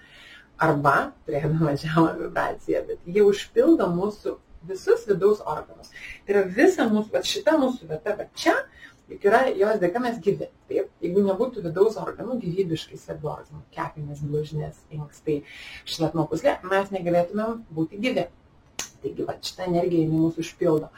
[0.57, 0.95] arba
[1.27, 4.39] turėdama žemą vibraciją, bet jie užpildo mūsų
[4.69, 5.93] visus vidaus organus.
[6.25, 8.55] Tai yra visa mūsų, va šita mūsų vieta, va čia,
[9.09, 10.49] juk yra jos dėka mes gyvi.
[10.69, 15.41] Taip, jeigu nebūtų vidaus organų, gyvybiškai svarbių organų, kepenys, blužnės, inkstai,
[15.89, 18.27] šlapimo puslė, mes negalėtumėm būti gyvi.
[18.99, 20.89] Taigi, va, šitą energiją jinai mūsų užpildo.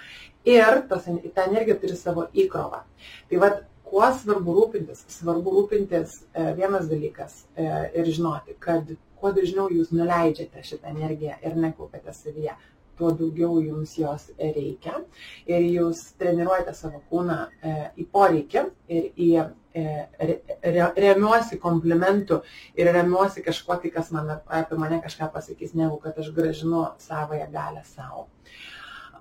[0.50, 1.06] Ir tos,
[1.36, 2.82] ta energija turi savo įkrovą.
[3.30, 3.52] Tai va,
[3.86, 5.06] kuo svarbu rūpintis?
[5.12, 7.68] Svarbu rūpintis e, vienas dalykas e,
[8.00, 8.90] ir žinoti, kad
[9.22, 12.56] kuo dažniau jūs nuleidžiate šitą energiją ir nekaupiate savyje,
[12.98, 15.02] tuo daugiau jums jos reikia.
[15.50, 19.86] Ir jūs treniruojate savo kūną e, į poreikį ir į e,
[20.20, 22.42] re, re, remiuosi komplimentų
[22.80, 27.48] ir remiuosi kažkuo tai, kas man apie mane kažką pasakys, negu kad aš gražinu savoją
[27.54, 28.28] galę savo.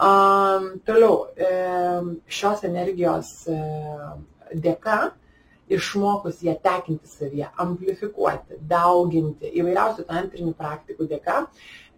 [0.01, 1.27] Um, toliau,
[2.33, 3.57] šios energijos e,
[4.57, 5.11] dėka
[5.71, 11.45] išmokus ją tekinti savyje, amplifikuoti, dauginti įvairiausių tantrinių praktikų dėka,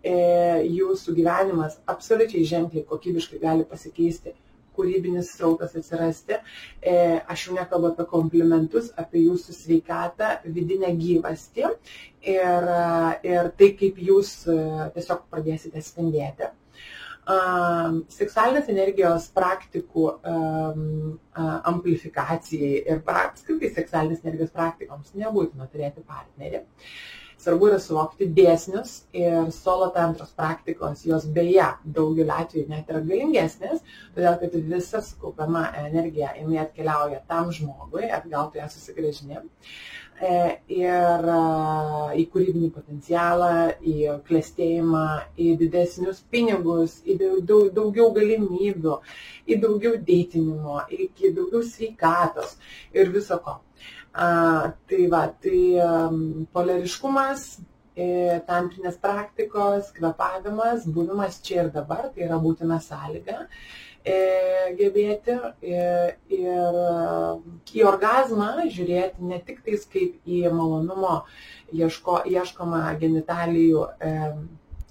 [0.03, 4.35] jūsų gyvenimas absoliučiai ženkliai kokybiškai gali pasikeisti,
[4.77, 6.39] kūrybinis srautas atsirasti.
[6.81, 6.95] E,
[7.31, 12.73] aš jau nekalbu apie komplimentus, apie jūsų sveikatą, vidinę gyvastį ir,
[13.29, 14.59] ir tai, kaip jūs e,
[14.97, 16.51] tiesiog pradėsite spindėti
[17.23, 20.81] seksualinės energijos praktikų uh,
[21.71, 26.65] amplifikacijai ir apskritai seksualinės energijos praktikoms nebūtina turėti partnerį.
[27.43, 31.65] Svarbu yra suvokti dėsnius ir solo tantros praktikos, jos beje
[31.97, 33.81] daugeliu atveju net yra galingesnės,
[34.15, 39.43] todėl kad visa sukaupiama energija jinai atkeliauja tam žmogui, atgal tu ją susigražini.
[40.23, 40.35] E,
[40.71, 41.25] ir
[42.15, 43.51] į kūrybinį potencialą,
[43.83, 47.17] į klėstėjimą, į didesnius pinigus, į
[47.49, 48.95] daug, daugiau galimybių,
[49.51, 52.55] į daugiau dėtinimo, iki daugiau sveikatos
[52.95, 53.59] ir viso ko.
[54.13, 57.47] Tai va, tai um, polariškumas,
[58.49, 63.47] tantrinės praktikos, kvepavimas, buvimas čia ir dabar, tai yra būtina sąlyga
[64.05, 64.17] e,
[64.79, 66.15] gebėti ir
[67.73, 71.23] į orgazmą žiūrėti ne tik tais kaip į malonumo
[71.73, 73.87] ieško, ieškomą genitalijų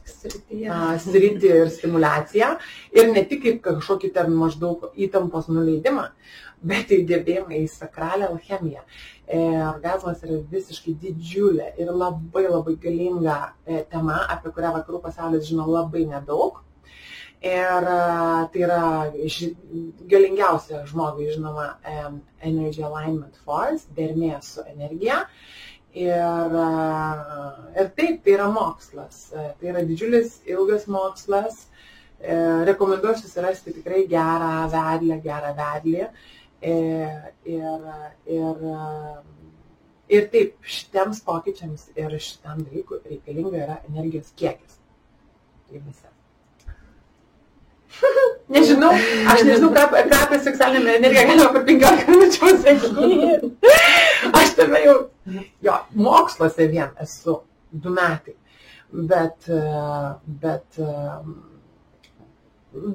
[0.05, 0.77] Srityje.
[1.03, 2.49] sritį ir stimulaciją
[2.97, 6.07] ir ne tik kaip kažkokį ten maždaug įtampos nuleidimą,
[6.61, 8.81] bet ir gebėjimą į sakralę alchemiją.
[9.27, 15.47] E, orgasmas yra visiškai didžiulė ir labai labai galinga e, tema, apie kurią vakarų pasaulis
[15.47, 16.59] žino labai nedaug.
[17.41, 18.01] Ir e,
[18.53, 18.81] tai yra
[19.25, 19.53] ži,
[20.11, 21.95] galingiausia žmogui žinoma e,
[22.49, 25.23] Energy Alignment Force, dermė su energija.
[25.91, 26.53] Ir,
[27.75, 29.25] ir taip, tai yra mokslas.
[29.33, 31.65] Tai yra didžiulis, ilgas mokslas.
[32.67, 36.05] Rekomenduoju susirasti tikrai gerą vedlę, gerą vedlį.
[36.61, 37.17] Ir,
[37.49, 38.55] ir,
[40.15, 44.79] ir taip, šitiems pokyčiams ir šitam dalykui reikalinga yra energijos kiekis.
[45.67, 46.07] Tai visi.
[48.53, 48.91] Nežinau,
[49.31, 53.49] aš nežinau, ką, ką apie seksualinę energiją galima per 15 minučių pasakyti.
[54.41, 54.95] Aš tame jau,
[55.61, 57.39] jo, moksluose vien esu
[57.71, 58.35] du metai,
[58.91, 59.47] bet,
[60.43, 60.79] bet,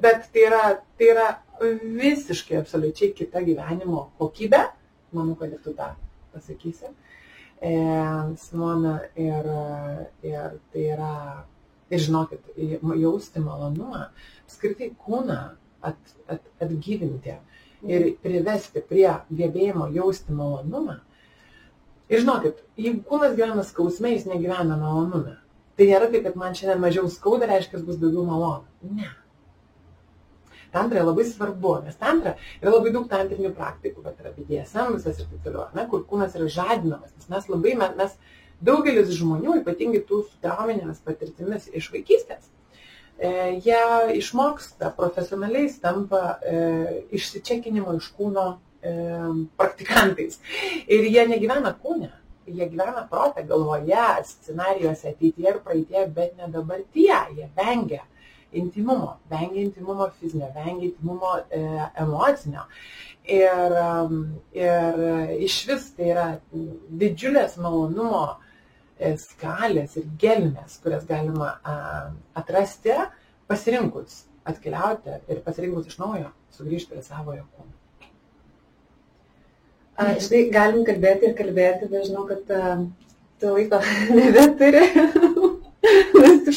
[0.03, 0.63] bet tai yra,
[0.97, 1.27] tai yra
[1.61, 4.63] visiškai absoliučiai kita gyvenimo kokybė,
[5.17, 5.93] manau, kad tu tą
[6.33, 6.91] pasakysi,
[7.61, 7.71] e,
[8.37, 9.49] Simona, ir,
[10.27, 11.13] ir tai yra,
[11.89, 12.51] ir žinokit,
[13.01, 14.09] jausti malonumą,
[14.51, 15.39] skirtai kūną
[15.87, 17.37] at, at, atgyvinti,
[17.87, 20.99] ir privesti prie gebėjimo jausti malonumą.
[22.07, 25.35] Ir žinokit, jeigu kūnas gyvena skausme, jis negyvena malonume.
[25.77, 28.65] Tai nėra tai, kad man šiandien mažiau skauda, reiškia, bus daugiau malonu.
[28.97, 29.11] Ne.
[30.73, 35.29] Tantra labai svarbu, nes tantra yra labai daug tantrinių praktikų, bet yra BDSM visas ir
[35.29, 37.13] taip toliau, ne, kur kūnas yra žadinamas.
[37.15, 38.15] Nes mes labai, mes,
[38.63, 42.49] daugelis žmonių, ypatingai tų su trauminėmis patirtimis iš vaikystės,
[43.19, 43.31] e,
[43.65, 43.81] jie
[44.17, 48.47] išmoksta profesionaliai, tampa e, išsičekinimo iš kūno
[49.57, 50.39] praktikantais.
[50.87, 52.11] Ir jie negyvena kūne,
[52.47, 58.03] jie gyvena protę, galvoje, scenarijuose, ateityje ir praeitie, bet ne dabartyje, jie vengia
[58.57, 61.61] intimumo, vengia intimumo fizinio, vengia intimumo e,
[61.99, 62.67] emocinio.
[63.27, 63.73] Ir,
[64.55, 65.01] ir
[65.43, 66.27] iš vis tai yra
[67.01, 71.75] didžiulės malonumo e, skalės ir gelmės, kurias galima a,
[72.39, 72.95] atrasti
[73.51, 77.76] pasirinkus atkeliauti ir pasirinkus iš naujo sugrįžti prie savojo kūno.
[79.97, 82.83] Štai galim kalbėti ir kalbėti, bet žinau, kad uh,
[83.41, 83.79] tu laiko
[84.17, 84.83] nebeturi.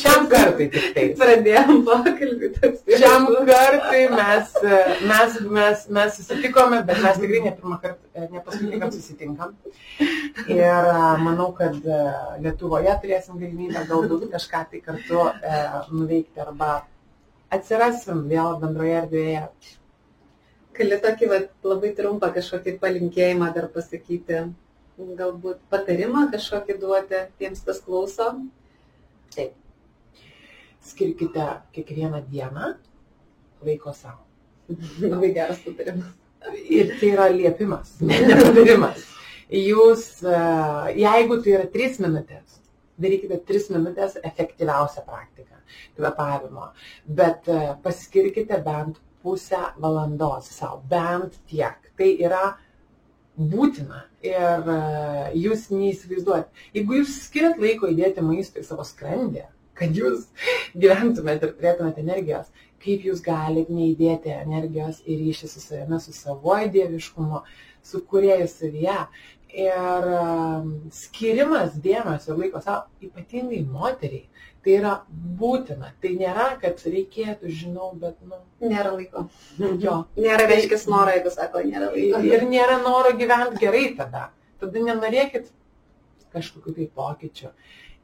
[0.01, 1.05] Šiam kartui tik tai.
[1.19, 2.51] Pradėjom pokalbį.
[3.01, 4.53] Šiam kartui mes,
[5.09, 9.57] mes, mes, mes susitikome, bet mes tikrai ne pirmą kartą, ne paskutinį kartą susitinkam.
[10.53, 10.91] Ir
[11.25, 11.77] manau, kad
[12.45, 15.61] Lietuvoje turėsim galimybę galbūt kažką tai kartu e,
[15.93, 16.73] nuveikti arba
[17.53, 19.45] atsirasim vėl bendroje erdvėje.
[20.77, 24.45] Gali tokį va, labai trumpą kažkokį palinkėjimą dar pasakyti,
[25.19, 28.31] galbūt patarimą kažkokį duoti tiems, kas klauso.
[29.35, 29.57] Taip.
[30.91, 32.75] Skirkite kiekvieną dieną
[33.67, 34.25] laiko savo.
[35.13, 36.17] Labai geras patarimas.
[36.73, 39.05] Ir tai yra liepimas, ne patarimas.
[39.51, 40.41] Jūs, e,
[41.03, 42.61] jeigu tai yra 3 minutės,
[43.03, 45.59] darykite 3 minutės efektyviausią praktiką
[45.99, 46.71] kvepavimo,
[47.21, 51.91] bet e, paskirkite bent pusę valandos savo, bent tiek.
[51.99, 52.45] Tai yra
[53.37, 54.81] būtina ir e,
[55.41, 56.51] jūs neįsivaizduojat.
[56.77, 59.47] Jeigu jūs skiriat laiko įdėti maistui savo skrandį,
[59.79, 60.29] kad jūs
[60.77, 62.51] gyventumėte ir turėtumėte energijos,
[62.81, 67.45] kaip jūs galite neįdėti energijos į ryšį su savimi, su savoju dieviškumu,
[67.85, 68.97] su kurieju savyje.
[69.51, 74.29] Ir um, skirimas dėmesio laiko savo, ypatingai moteriai,
[74.65, 74.95] tai yra
[75.41, 75.93] būtina.
[76.03, 78.41] Tai nėra, kad reikėtų, žinau, bet, nu.
[78.61, 79.27] Nėra laiko.
[79.59, 80.03] Jo.
[80.19, 82.21] Nėra reiškia noro, jeigu sako, nėra laiko.
[82.29, 84.29] Ir nėra noro gyventi gerai tada.
[84.61, 85.49] Tada nenorėkit
[86.35, 87.55] kažkokiu tai pokyčiu.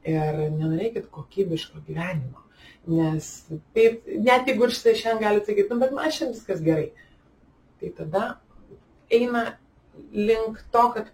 [0.07, 2.43] Ir nenorėkit kokybiško gyvenimo.
[2.87, 3.29] Nes
[3.75, 6.89] taip, net jeigu ir štai šiandien galite sakyti, nu, bet man šiandien viskas gerai.
[7.77, 8.23] Tai tada
[9.13, 9.43] eina
[10.15, 11.11] link to, kad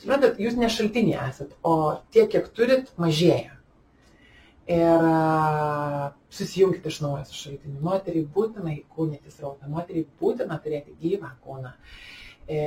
[0.00, 3.53] suprantat, jūs ne šaltiniai esat, o tiek, kiek turit, mažėja.
[4.64, 5.02] Ir
[6.32, 7.82] susijungti iš naujo su šaltiniu.
[7.84, 11.72] Moteriai būtina įkūnyti srautą, moteriai būtina turėti gyvą kūną,
[12.48, 12.60] e,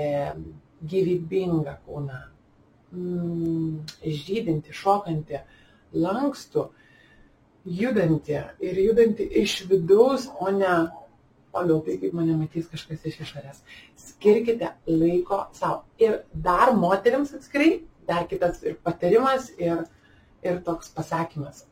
[0.92, 2.20] gyvybingą kūną,
[2.92, 5.42] mm, žydinti, šokantį,
[5.98, 6.68] lankstų,
[7.66, 10.76] judantį ir judantį iš vidaus, o ne
[11.52, 13.64] pagal tai, kaip mane matys kažkas iš išorės.
[13.98, 15.84] Skirkite laiko savo.
[15.98, 19.84] Ir dar moteriams atskirai, dar kitas ir patarimas, ir,
[20.46, 21.66] ir toks pasakymas.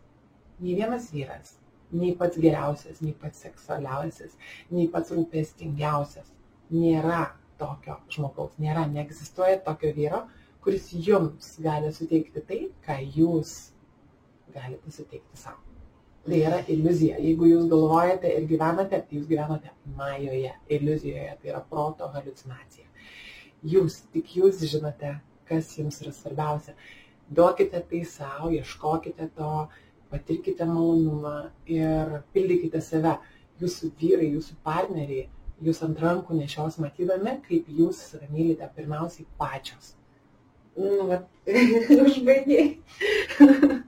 [0.59, 1.57] Nei vienas vyras,
[1.91, 4.37] nei pats geriausias, nei pats seksualiausias,
[4.71, 6.31] nei pats rūpestingiausias
[6.73, 10.23] nėra tokio žmogaus, nėra, neegzistuoja tokio vyro,
[10.63, 13.55] kuris jums gali suteikti tai, ką jūs
[14.55, 15.61] galite suteikti savo.
[16.25, 17.19] Tai yra iliuzija.
[17.21, 22.87] Jeigu jūs galvojate ir gyvenate, tai jūs gyvenate majoje, iliuzijoje, tai yra proto halucinacija.
[23.65, 25.11] Jūs, tik jūs žinote,
[25.49, 26.73] kas jums yra svarbiausia.
[27.29, 29.51] Duokite tai savo, ieškokite to,
[30.11, 31.35] patirkite malonumą
[31.69, 33.17] ir pildykite save.
[33.61, 35.29] Jūsų vyrai, jūsų partneriai,
[35.63, 39.93] jūs ant rankų nešios matydami, kaip jūs save mylite pirmiausiai pačios.
[40.75, 41.21] Nu, va,
[42.05, 42.65] užbaigiai.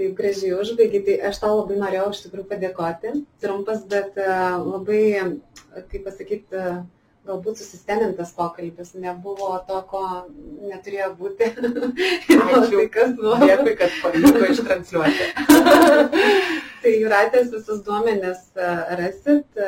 [0.00, 3.10] Taip gražiai užbaigiai, tai aš tau labai norėjau iš tikrųjų padėkoti.
[3.42, 5.02] Trumpas, bet uh, labai,
[5.90, 6.78] kaip pasakyti, uh,
[7.30, 10.02] galbūt susistemintas pokalbis, nebuvo to, ko
[10.70, 11.50] neturėjo būti.
[12.58, 13.14] Ačiū, tai kas.
[13.44, 15.30] Dėkui, kad pavyko ištransliuoti.
[16.82, 19.62] tai Juratės visus duomenis uh, rasit.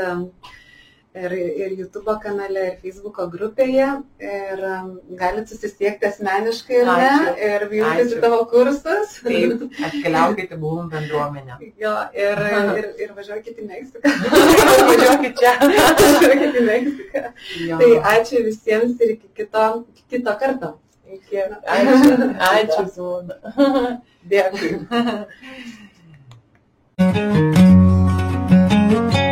[1.14, 3.88] Ir, ir YouTube kanale, ir Facebook grupėje.
[4.24, 4.86] Ir um,
[5.18, 7.10] galite susisiekti asmeniškai ir ne,
[7.48, 9.18] ir jungtis į tavo kursus.
[9.26, 11.58] Taip, atkeliaukite buvum bendruomenę.
[11.82, 12.40] Jo, ir,
[12.78, 14.14] ir, ir važiuokite į Meksiką.
[14.88, 15.52] važiuokite čia.
[15.60, 17.24] važiuokite į Meksiką.
[17.66, 17.82] Jo.
[17.84, 19.66] Tai ačiū visiems ir iki kito,
[20.08, 20.72] kito karto.
[21.12, 21.44] Iki.
[21.76, 23.36] Ačiū, ačiū, Zūna.
[24.32, 24.70] Dėkui.